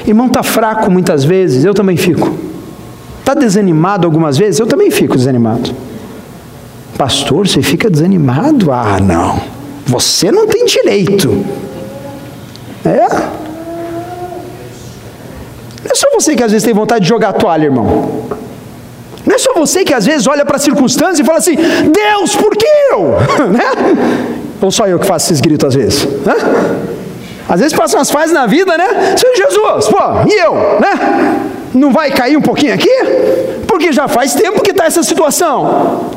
Irmão 0.05 0.27
está 0.27 0.43
fraco 0.43 0.91
muitas 0.91 1.23
vezes, 1.23 1.63
eu 1.63 1.73
também 1.73 1.95
fico. 1.95 2.35
Está 3.19 3.33
desanimado 3.33 4.05
algumas 4.05 4.37
vezes, 4.37 4.59
eu 4.59 4.67
também 4.67 4.91
fico 4.91 5.15
desanimado. 5.15 5.73
Pastor, 6.97 7.47
você 7.47 7.61
fica 7.61 7.89
desanimado? 7.89 8.71
Ah, 8.73 8.99
não. 9.01 9.39
Você 9.85 10.31
não 10.31 10.47
tem 10.47 10.65
direito. 10.65 11.45
É? 12.83 13.40
Não 15.91 15.93
é 15.93 15.95
só 15.95 16.07
você 16.13 16.35
que 16.37 16.43
às 16.43 16.53
vezes 16.53 16.63
tem 16.63 16.73
vontade 16.73 17.03
de 17.03 17.09
jogar 17.09 17.29
a 17.29 17.33
toalha, 17.33 17.65
irmão. 17.65 18.23
Não 19.25 19.35
é 19.35 19.37
só 19.37 19.53
você 19.53 19.83
que 19.83 19.93
às 19.93 20.05
vezes 20.05 20.25
olha 20.25 20.45
para 20.45 20.55
a 20.55 20.59
circunstância 20.59 21.21
e 21.21 21.25
fala 21.25 21.39
assim: 21.39 21.55
Deus, 21.55 22.33
por 22.33 22.55
que 22.55 22.65
eu? 22.91 23.17
né? 23.51 23.65
Ou 24.61 24.71
só 24.71 24.87
eu 24.87 24.97
que 24.97 25.05
faço 25.05 25.27
esses 25.27 25.41
gritos 25.41 25.67
às 25.67 25.75
vezes? 25.75 26.05
Né? 26.25 26.35
Às 27.49 27.59
vezes 27.59 27.77
passam 27.77 27.99
umas 27.99 28.09
fases 28.09 28.31
na 28.31 28.45
vida, 28.45 28.77
né? 28.77 29.17
Senhor 29.17 29.35
Jesus, 29.35 29.87
pô, 29.89 29.99
e 30.29 30.39
eu, 30.39 30.79
né? 30.79 31.41
Não 31.73 31.91
vai 31.91 32.09
cair 32.09 32.37
um 32.37 32.41
pouquinho 32.41 32.73
aqui? 32.73 32.89
Porque 33.67 33.91
já 33.91 34.07
faz 34.07 34.33
tempo 34.33 34.61
que 34.61 34.71
está 34.71 34.85
essa 34.85 35.03
situação. 35.03 36.09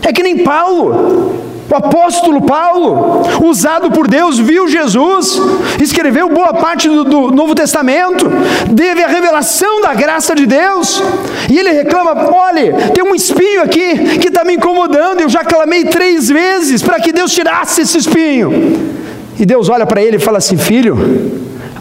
É 0.00 0.12
que 0.12 0.22
nem 0.22 0.44
Paulo. 0.44 1.25
O 1.68 1.74
apóstolo 1.74 2.42
Paulo, 2.42 3.22
usado 3.44 3.90
por 3.90 4.06
Deus, 4.06 4.38
viu 4.38 4.68
Jesus, 4.68 5.40
escreveu 5.82 6.28
boa 6.28 6.54
parte 6.54 6.88
do, 6.88 7.04
do, 7.04 7.30
Novo 7.32 7.54
Testamento, 7.54 8.26
teve 8.74 9.02
a 9.02 9.08
revelação 9.08 9.80
da 9.80 9.92
graça 9.92 10.34
de 10.34 10.46
Deus, 10.46 11.02
e 11.50 11.58
ele 11.58 11.70
reclama: 11.70 12.30
olha, 12.32 12.90
tem 12.94 13.02
um 13.02 13.14
espinho 13.14 13.62
aqui 13.62 14.18
que 14.18 14.28
está 14.28 14.44
me 14.44 14.54
incomodando, 14.54 15.20
eu 15.20 15.28
já 15.28 15.44
clamei 15.44 15.84
três 15.84 16.28
vezes 16.28 16.82
para 16.82 17.00
que 17.00 17.12
Deus 17.12 17.32
tirasse 17.32 17.80
esse 17.82 17.98
espinho. 17.98 18.94
E 19.38 19.44
Deus 19.44 19.68
olha 19.68 19.86
para 19.86 20.00
ele 20.00 20.16
e 20.16 20.20
fala 20.20 20.38
assim: 20.38 20.56
filho, 20.56 20.96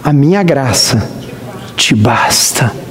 a 0.03 0.11
minha 0.11 0.41
graça 0.41 1.07
te 1.77 1.93
basta 1.95 2.84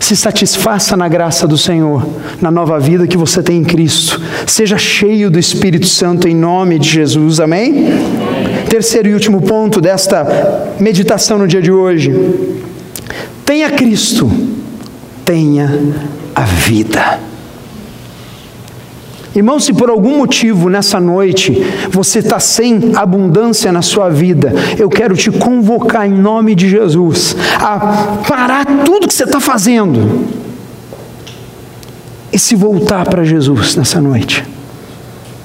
se 0.00 0.16
satisfaça 0.16 0.96
na 0.96 1.08
graça 1.08 1.46
do 1.46 1.58
Senhor, 1.58 2.06
na 2.40 2.50
nova 2.50 2.78
vida 2.78 3.06
que 3.06 3.16
você 3.16 3.42
tem 3.42 3.58
em 3.58 3.64
Cristo. 3.64 4.20
Seja 4.46 4.78
cheio 4.78 5.30
do 5.30 5.38
Espírito 5.38 5.86
Santo 5.86 6.28
em 6.28 6.34
nome 6.34 6.78
de 6.78 6.88
Jesus. 6.88 7.40
Amém? 7.40 7.86
Terceiro 8.68 9.08
e 9.08 9.14
último 9.14 9.42
ponto 9.42 9.80
desta 9.80 10.74
meditação 10.78 11.38
no 11.38 11.48
dia 11.48 11.60
de 11.60 11.72
hoje. 11.72 12.14
Tenha 13.44 13.70
Cristo, 13.70 14.30
tenha 15.24 15.80
a 16.34 16.42
vida. 16.42 17.27
Irmão, 19.34 19.60
se 19.60 19.72
por 19.72 19.90
algum 19.90 20.16
motivo 20.16 20.68
nessa 20.68 20.98
noite 20.98 21.52
você 21.90 22.20
está 22.20 22.40
sem 22.40 22.92
abundância 22.94 23.70
na 23.70 23.82
sua 23.82 24.08
vida, 24.08 24.52
eu 24.78 24.88
quero 24.88 25.16
te 25.16 25.30
convocar 25.30 26.06
em 26.06 26.12
nome 26.12 26.54
de 26.54 26.68
Jesus 26.68 27.36
a 27.60 27.78
parar 28.26 28.64
tudo 28.84 29.06
que 29.06 29.14
você 29.14 29.24
está 29.24 29.38
fazendo 29.38 30.26
e 32.32 32.38
se 32.38 32.54
voltar 32.54 33.06
para 33.08 33.24
Jesus 33.24 33.76
nessa 33.76 34.00
noite. 34.00 34.44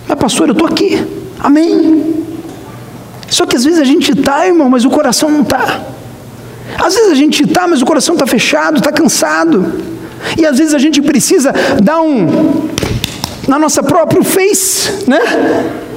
Mas, 0.08 0.18
pastor, 0.18 0.48
eu 0.48 0.54
estou 0.54 0.68
aqui, 0.68 1.04
amém. 1.40 2.24
Só 3.28 3.46
que 3.46 3.56
às 3.56 3.64
vezes 3.64 3.80
a 3.80 3.86
gente 3.86 4.12
está, 4.12 4.48
irmão, 4.48 4.70
mas 4.70 4.86
o 4.86 4.90
coração 4.90 5.30
não 5.30 5.42
está. 5.42 5.82
Às 6.78 6.94
vezes 6.96 7.12
a 7.12 7.16
gente 7.16 7.44
está, 7.44 7.68
mas 7.68 7.82
o 7.82 7.86
coração 7.86 8.16
está 8.16 8.26
fechado, 8.26 8.78
está 8.78 8.92
cansado. 8.92 9.74
E 10.38 10.46
às 10.46 10.58
vezes 10.58 10.74
a 10.74 10.80
gente 10.80 11.02
precisa 11.02 11.54
dar 11.82 12.02
um 12.02 12.63
na 13.48 13.60
nossa 13.60 13.84
própria 13.84 14.24
face, 14.24 15.10
né? 15.10 15.20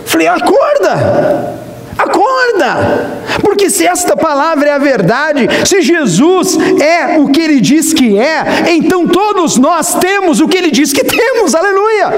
Falei, 0.04 0.26
acorda, 0.28 1.54
acorda, 1.98 3.25
porque 3.42 3.70
se 3.70 3.86
esta 3.86 4.16
palavra 4.16 4.68
é 4.68 4.72
a 4.72 4.78
verdade, 4.78 5.48
se 5.64 5.80
Jesus 5.82 6.56
é 6.80 7.18
o 7.18 7.28
que 7.28 7.40
ele 7.40 7.60
diz 7.60 7.92
que 7.92 8.18
é, 8.18 8.72
então 8.72 9.06
todos 9.06 9.56
nós 9.56 9.94
temos 9.94 10.40
o 10.40 10.48
que 10.48 10.56
ele 10.56 10.70
diz 10.70 10.92
que 10.92 11.04
temos, 11.04 11.54
aleluia. 11.54 12.12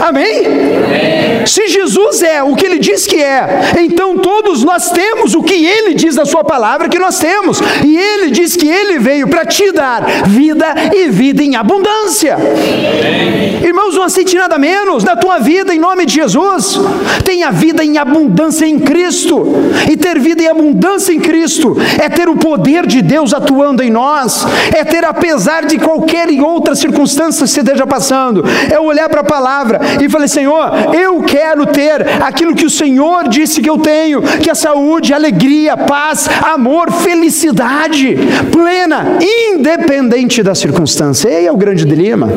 Amém? 0.00 0.46
Amém? 0.46 1.46
Se 1.46 1.68
Jesus 1.68 2.22
é 2.22 2.42
o 2.42 2.54
que 2.56 2.66
ele 2.66 2.78
diz 2.78 3.06
que 3.06 3.16
é, 3.16 3.72
então 3.80 4.18
todos 4.18 4.64
nós 4.64 4.90
temos 4.90 5.34
o 5.34 5.42
que 5.42 5.64
ele 5.64 5.94
diz 5.94 6.16
na 6.16 6.24
sua 6.24 6.44
palavra 6.44 6.88
que 6.88 6.98
nós 6.98 7.18
temos. 7.18 7.60
E 7.84 7.96
ele 7.96 8.30
diz 8.30 8.56
que 8.56 8.68
ele 8.68 8.98
veio 8.98 9.28
para 9.28 9.44
te 9.44 9.70
dar 9.72 10.04
vida 10.26 10.74
e 10.94 11.08
vida 11.08 11.42
em 11.42 11.56
abundância. 11.56 12.34
Amém. 12.34 13.62
Irmãos, 13.64 13.94
não 13.94 14.02
aceite 14.02 14.36
nada 14.36 14.58
menos 14.58 15.04
na 15.04 15.16
tua 15.16 15.38
vida 15.38 15.74
em 15.74 15.78
nome 15.78 16.04
de 16.04 16.14
Jesus. 16.14 16.78
Tenha 17.24 17.50
vida 17.50 17.84
em 17.84 17.98
abundância 17.98 18.66
em 18.66 18.78
Cristo. 18.78 19.46
E 19.90 19.96
ter 19.96 20.11
vida 20.18 20.42
em 20.42 20.48
abundância 20.48 21.12
em 21.12 21.20
Cristo 21.20 21.76
é 22.00 22.08
ter 22.08 22.28
o 22.28 22.36
poder 22.36 22.86
de 22.86 23.02
Deus 23.02 23.32
atuando 23.32 23.82
em 23.82 23.90
nós, 23.90 24.44
é 24.74 24.84
ter 24.84 25.04
apesar 25.04 25.64
de 25.66 25.78
qualquer 25.78 26.28
outra 26.40 26.74
circunstância 26.74 27.44
que 27.44 27.50
você 27.50 27.60
esteja 27.60 27.86
passando, 27.86 28.44
é 28.70 28.78
olhar 28.78 29.08
para 29.08 29.20
a 29.20 29.24
palavra 29.24 29.80
e 30.00 30.08
falar: 30.08 30.28
Senhor, 30.28 30.94
eu 30.94 31.22
quero 31.22 31.66
ter 31.66 32.22
aquilo 32.22 32.54
que 32.54 32.64
o 32.66 32.70
Senhor 32.70 33.28
disse 33.28 33.60
que 33.60 33.70
eu 33.70 33.78
tenho, 33.78 34.22
que 34.22 34.50
é 34.50 34.54
saúde, 34.54 35.12
alegria, 35.12 35.76
paz, 35.76 36.28
amor, 36.42 36.90
felicidade 36.90 38.16
plena, 38.50 39.18
independente 39.20 40.42
da 40.42 40.54
circunstância. 40.54 41.28
Esse 41.28 41.46
é 41.46 41.52
o 41.52 41.56
grande 41.56 41.84
dilema. 41.84 42.28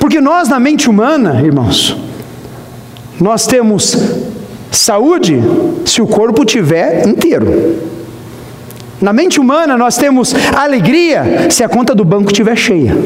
Porque 0.00 0.20
nós, 0.20 0.48
na 0.48 0.60
mente 0.60 0.88
humana, 0.88 1.40
irmãos, 1.42 1.96
nós 3.20 3.46
temos 3.46 3.96
saúde 4.70 5.40
se 5.84 6.00
o 6.02 6.06
corpo 6.06 6.44
tiver 6.44 7.06
inteiro. 7.06 7.88
Na 9.00 9.12
mente 9.12 9.38
humana, 9.38 9.76
nós 9.76 9.96
temos 9.96 10.34
alegria 10.56 11.48
se 11.50 11.62
a 11.62 11.68
conta 11.68 11.94
do 11.94 12.04
banco 12.04 12.30
estiver 12.30 12.56
cheia. 12.56 12.96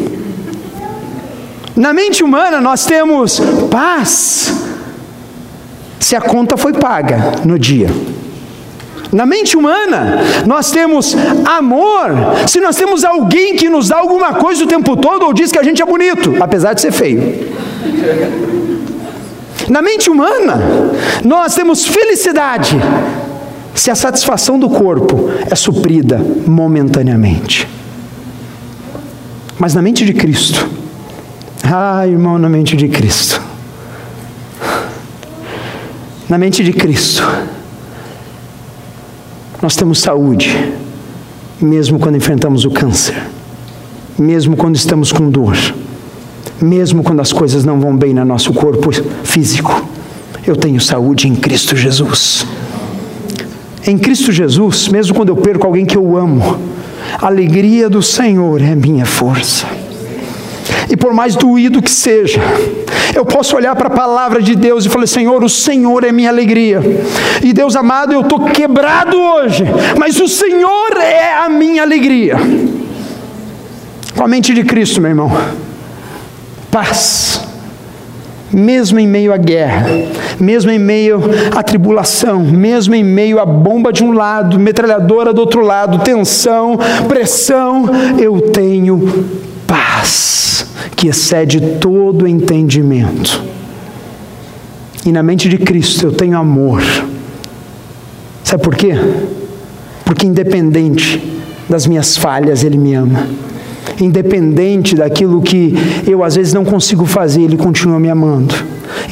Na 1.77 1.92
mente 1.92 2.22
humana, 2.22 2.61
nós 2.61 2.85
temos 2.85 3.40
paz 3.70 4.53
se 6.01 6.16
a 6.16 6.20
conta 6.20 6.57
foi 6.57 6.72
paga 6.72 7.33
no 7.44 7.59
dia. 7.59 7.88
Na 9.12 9.27
mente 9.27 9.57
humana, 9.59 10.20
nós 10.46 10.70
temos 10.70 11.14
amor 11.44 12.11
se 12.46 12.61
nós 12.61 12.77
temos 12.77 13.05
alguém 13.05 13.57
que 13.57 13.68
nos 13.68 13.88
dá 13.88 13.98
alguma 13.98 14.35
coisa 14.35 14.64
o 14.64 14.66
tempo 14.66 14.96
todo 14.96 15.27
ou 15.27 15.35
diz 15.35 15.53
que 15.53 15.59
a 15.59 15.62
gente 15.62 15.83
é 15.83 15.85
bonito, 15.85 16.35
apesar 16.40 16.72
de 16.72 16.81
ser 16.81 16.92
feio. 16.92 17.53
Na 19.68 19.80
mente 19.80 20.10
humana, 20.10 20.60
nós 21.24 21.54
temos 21.54 21.86
felicidade 21.86 22.76
se 23.74 23.90
a 23.90 23.94
satisfação 23.94 24.58
do 24.58 24.68
corpo 24.68 25.30
é 25.50 25.54
suprida 25.54 26.18
momentaneamente. 26.46 27.66
Mas 29.58 29.74
na 29.74 29.82
mente 29.82 30.04
de 30.04 30.12
Cristo, 30.12 30.68
ah, 31.64 32.06
irmão, 32.06 32.38
na 32.38 32.48
mente 32.48 32.76
de 32.76 32.88
Cristo. 32.88 33.40
Na 36.28 36.36
mente 36.38 36.64
de 36.64 36.72
Cristo. 36.72 37.22
nós 39.60 39.76
temos 39.76 40.00
saúde, 40.00 40.72
mesmo 41.60 41.98
quando 41.98 42.16
enfrentamos 42.16 42.64
o 42.64 42.70
câncer, 42.70 43.22
mesmo 44.18 44.56
quando 44.56 44.74
estamos 44.74 45.12
com 45.12 45.30
dor, 45.30 45.56
mesmo 46.62 47.03
quando 47.03 47.20
as 47.20 47.33
coisas 47.33 47.64
não 47.64 47.81
vão 47.81 47.96
bem 47.96 48.14
no 48.14 48.25
nosso 48.25 48.53
corpo 48.53 48.90
físico. 49.25 49.85
Eu 50.46 50.57
tenho 50.57 50.81
saúde 50.81 51.29
em 51.29 51.35
Cristo 51.35 51.77
Jesus. 51.77 52.46
Em 53.87 53.98
Cristo 53.98 54.31
Jesus, 54.31 54.88
mesmo 54.88 55.14
quando 55.14 55.31
eu 55.31 55.37
perco 55.37 55.66
alguém 55.66 55.85
que 55.85 55.96
eu 55.96 56.16
amo, 56.16 56.59
a 57.20 57.27
alegria 57.27 57.90
do 57.90 58.03
Senhor 58.03 58.62
é 58.62 58.75
minha 58.75 59.05
força. 59.05 59.66
E 60.88 60.96
por 60.96 61.12
mais 61.12 61.35
doído 61.35 61.83
que 61.83 61.90
seja, 61.90 62.40
eu 63.14 63.25
posso 63.25 63.57
olhar 63.57 63.75
para 63.75 63.88
a 63.88 63.90
palavra 63.90 64.40
de 64.40 64.55
Deus 64.55 64.85
e 64.85 64.88
falar: 64.88 65.07
Senhor, 65.07 65.42
o 65.42 65.48
Senhor 65.48 66.05
é 66.05 66.12
minha 66.12 66.31
alegria. 66.31 66.81
E 67.42 67.53
Deus 67.53 67.77
amado, 67.77 68.12
eu 68.12 68.20
estou 68.20 68.44
quebrado 68.46 69.16
hoje, 69.16 69.64
mas 69.98 70.20
o 70.20 70.29
Senhor 70.29 70.96
é 70.96 71.35
a 71.35 71.48
minha 71.48 71.83
alegria. 71.83 72.37
Com 74.16 74.25
a 74.25 74.29
mente 74.29 74.55
de 74.55 74.64
Cristo, 74.64 75.01
meu 75.01 75.11
irmão, 75.11 75.31
paz 76.72 77.52
mesmo 78.52 78.98
em 78.98 79.06
meio 79.06 79.32
à 79.32 79.37
guerra, 79.37 79.87
mesmo 80.38 80.70
em 80.70 80.78
meio 80.78 81.20
à 81.56 81.62
tribulação, 81.62 82.40
mesmo 82.40 82.94
em 82.94 83.02
meio 83.02 83.38
à 83.38 83.46
bomba 83.46 83.92
de 83.92 84.04
um 84.04 84.12
lado, 84.12 84.61
metralhadora 84.61 85.32
do 85.32 85.40
outro 85.40 85.62
lado, 85.62 86.00
tensão, 86.00 86.78
pressão, 87.08 87.88
eu 88.18 88.40
tenho 88.50 89.26
paz 89.66 90.66
que 90.94 91.08
excede 91.08 91.78
todo 91.80 92.28
entendimento. 92.28 93.42
E 95.06 95.11
na 95.11 95.22
mente 95.22 95.48
de 95.48 95.56
Cristo 95.56 96.06
eu 96.06 96.12
tenho 96.12 96.37
amor. 96.37 96.82
Sabe 98.44 98.62
por 98.62 98.76
quê? 98.76 98.92
Porque 100.04 100.26
independente 100.26 101.40
das 101.68 101.87
minhas 101.87 102.16
falhas, 102.16 102.62
Ele 102.62 102.76
me 102.76 102.94
ama 102.94 103.26
independente 104.00 104.94
daquilo 104.94 105.40
que 105.40 105.74
eu 106.06 106.22
às 106.22 106.34
vezes 106.36 106.52
não 106.52 106.64
consigo 106.64 107.06
fazer, 107.06 107.42
Ele 107.42 107.56
continua 107.56 107.98
me 107.98 108.08
amando. 108.10 108.54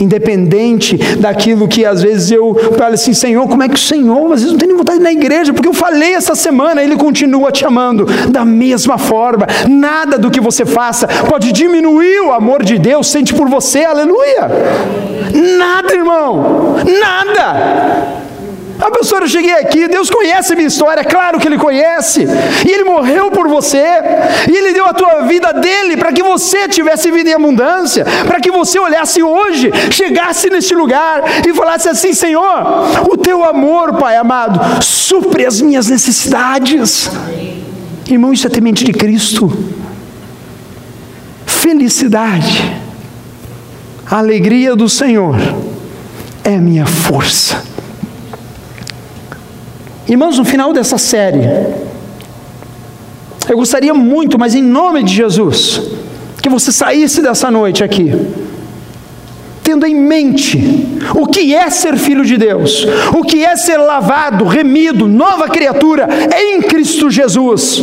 Independente 0.01 0.97
daquilo 1.19 1.67
que 1.67 1.85
às 1.85 2.03
vezes 2.03 2.31
eu 2.31 2.55
falo 2.77 2.95
assim, 2.95 3.13
Senhor, 3.13 3.47
como 3.49 3.63
é 3.63 3.69
que 3.69 3.75
o 3.75 3.79
Senhor, 3.79 4.33
às 4.33 4.41
vezes 4.41 4.53
não 4.53 4.59
tem 4.59 4.69
nem 4.69 4.77
vontade 4.77 5.01
na 5.01 5.13
igreja, 5.13 5.53
porque 5.53 5.69
eu 5.69 5.75
falei 5.75 6.15
essa 6.15 6.35
semana, 6.35 6.83
Ele 6.83 6.97
continua 6.97 7.51
te 7.51 7.65
amando 7.65 8.07
da 8.31 8.45
mesma 8.45 8.99
forma. 8.99 9.47
Nada 9.69 10.19
do 10.19 10.31
que 10.31 10.41
você 10.41 10.65
faça 10.65 11.07
pode 11.29 11.53
diminuir 11.53 12.21
o 12.21 12.33
amor 12.33 12.63
de 12.63 12.79
Deus, 12.79 13.07
sente 13.09 13.35
por 13.35 13.49
você, 13.49 13.85
aleluia. 13.85 14.51
Nada, 15.59 15.95
irmão, 15.95 16.77
nada. 17.01 18.20
A 18.81 18.91
pessoa, 18.91 19.21
eu 19.21 19.29
cheguei 19.29 19.53
aqui, 19.53 19.87
Deus 19.89 20.09
conhece 20.09 20.53
a 20.53 20.57
minha 20.57 20.69
história, 20.69 21.05
claro 21.05 21.39
que 21.39 21.47
Ele 21.47 21.59
conhece, 21.59 22.25
e 22.67 22.71
Ele 22.71 22.85
morreu 22.85 23.31
por 23.31 23.47
você, 23.47 23.85
e 24.51 24.57
Ele 24.57 24.73
deu 24.73 24.87
a 24.87 24.95
tua 24.95 25.23
vida 25.23 25.53
dele 25.53 25.97
para 25.97 26.13
que 26.13 26.23
você 26.23 26.67
tivesse 26.67 27.11
vida 27.11 27.31
em 27.31 27.35
abundância, 27.35 28.07
para 28.27 28.41
que 28.41 28.51
você 28.51 28.79
olhasse 28.79 29.23
hoje, 29.23 29.71
chegasse 29.91 30.49
neste 30.49 30.75
lugar 30.75 31.23
e 31.47 31.53
falasse 31.53 31.89
assim: 31.89 32.15
Senhor, 32.15 33.09
o 33.11 33.17
teu 33.17 33.45
amor, 33.45 33.95
Pai 33.95 34.17
amado, 34.17 34.83
supre 34.83 35.45
as 35.45 35.61
minhas 35.61 35.89
necessidades. 35.89 37.11
Irmão, 38.09 38.33
isso 38.33 38.47
é 38.47 38.51
temente 38.51 38.83
de 38.85 38.93
Cristo. 38.93 39.53
Felicidade, 41.45 42.81
a 44.11 44.19
alegria 44.19 44.75
do 44.75 44.89
Senhor 44.89 45.37
é 46.43 46.57
minha 46.57 46.87
força. 46.87 47.70
Irmãos, 50.11 50.37
no 50.37 50.45
final 50.45 50.73
dessa 50.73 50.99
série, 50.99 51.39
eu 53.49 53.57
gostaria 53.57 53.95
muito, 53.95 54.37
mas 54.37 54.57
em 54.57 54.63
nome 54.63 55.05
de 55.05 55.15
Jesus, 55.15 55.81
que 56.43 56.49
você 56.49 56.73
saísse 56.73 57.23
dessa 57.23 57.49
noite 57.49 57.85
aqui, 57.85 58.13
tendo 59.63 59.87
em 59.87 59.95
mente 59.95 60.59
o 61.15 61.29
que 61.29 61.55
é 61.55 61.71
ser 61.71 61.97
filho 61.97 62.25
de 62.25 62.37
Deus, 62.37 62.85
o 63.17 63.23
que 63.23 63.45
é 63.45 63.55
ser 63.55 63.77
lavado, 63.77 64.45
remido, 64.47 65.07
nova 65.07 65.49
criatura 65.49 66.09
em 66.37 66.61
Cristo 66.61 67.09
Jesus. 67.09 67.81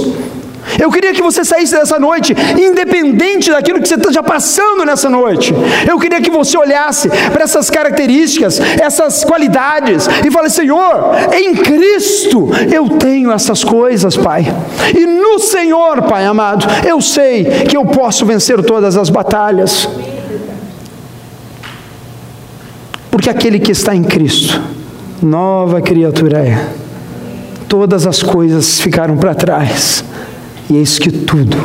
Eu 0.80 0.92
queria 0.92 1.14
que 1.14 1.22
você 1.22 1.46
saísse 1.46 1.74
dessa 1.74 2.00
noite, 2.00 2.36
independente 2.60 3.50
daquilo 3.52 3.80
que 3.80 3.88
você 3.88 3.96
esteja 3.96 4.22
passando 4.22 4.84
nessa 4.86 5.10
noite. 5.10 5.54
Eu 5.88 5.98
queria 6.00 6.22
que 6.22 6.30
você 6.30 6.58
olhasse 6.58 7.10
para 7.32 7.44
essas 7.44 7.70
características, 7.70 8.60
essas 8.60 9.24
qualidades, 9.24 10.08
e 10.26 10.30
falasse: 10.32 10.56
Senhor, 10.56 11.12
em 11.34 11.56
Cristo 11.56 12.50
eu 12.74 12.90
tenho 12.98 13.32
essas 13.32 13.64
coisas, 13.64 14.18
Pai. 14.18 14.54
E 14.96 15.06
no 15.06 15.40
Senhor, 15.40 16.04
Pai 16.04 16.26
amado, 16.26 16.66
eu 16.86 17.00
sei 17.02 17.46
que 17.68 17.78
eu 17.78 17.86
posso 17.86 18.26
vencer 18.26 18.62
todas 18.64 18.98
as 18.98 19.10
batalhas. 19.10 19.88
Porque 23.10 23.30
aquele 23.30 23.60
que 23.60 23.72
está 23.72 23.96
em 23.96 24.04
Cristo, 24.04 24.62
nova 25.22 25.82
criatura 25.82 26.40
é. 26.40 26.68
Todas 27.68 28.08
as 28.08 28.24
coisas 28.24 28.80
ficaram 28.80 29.18
para 29.18 29.36
trás 29.36 30.04
e 30.70 30.76
eis 30.76 31.00
que 31.00 31.12
tudo 31.12 31.58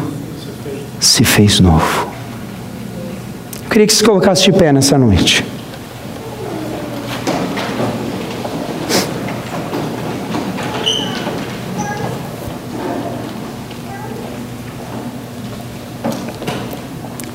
se 1.00 1.24
fez 1.24 1.60
novo. 1.60 2.08
Eu 3.64 3.70
queria 3.70 3.86
que 3.86 3.92
se 3.92 4.04
colocasse 4.04 4.44
de 4.44 4.52
pé 4.52 4.72
nessa 4.72 4.96
noite. 4.98 5.44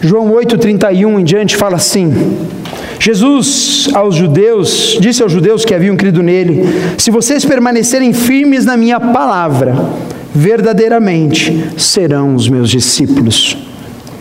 João 0.07 0.31
8,31 0.31 1.19
em 1.19 1.23
diante 1.23 1.57
fala 1.57 1.75
assim: 1.75 2.37
Jesus 2.97 3.89
aos 3.93 4.15
judeus, 4.15 4.97
disse 5.01 5.21
aos 5.21 5.31
judeus 5.31 5.65
que 5.65 5.73
haviam 5.73 5.97
crido 5.97 6.23
nele: 6.23 6.63
Se 6.97 7.11
vocês 7.11 7.43
permanecerem 7.43 8.13
firmes 8.13 8.63
na 8.63 8.77
minha 8.77 8.99
palavra, 8.99 9.75
verdadeiramente 10.33 11.71
serão 11.77 12.35
os 12.35 12.47
meus 12.49 12.69
discípulos 12.69 13.57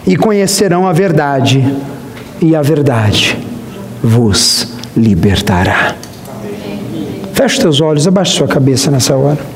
e 0.07 0.17
conhecerão 0.17 0.87
a 0.87 0.93
verdade, 0.93 1.65
e 2.41 2.55
a 2.55 2.63
verdade 2.63 3.37
vos 4.03 4.75
libertará. 4.97 5.97
Feche 7.33 7.61
teus 7.61 7.81
olhos, 7.81 8.07
abaixe 8.07 8.33
sua 8.37 8.47
cabeça 8.49 8.91
nessa 8.91 9.15
hora. 9.15 9.56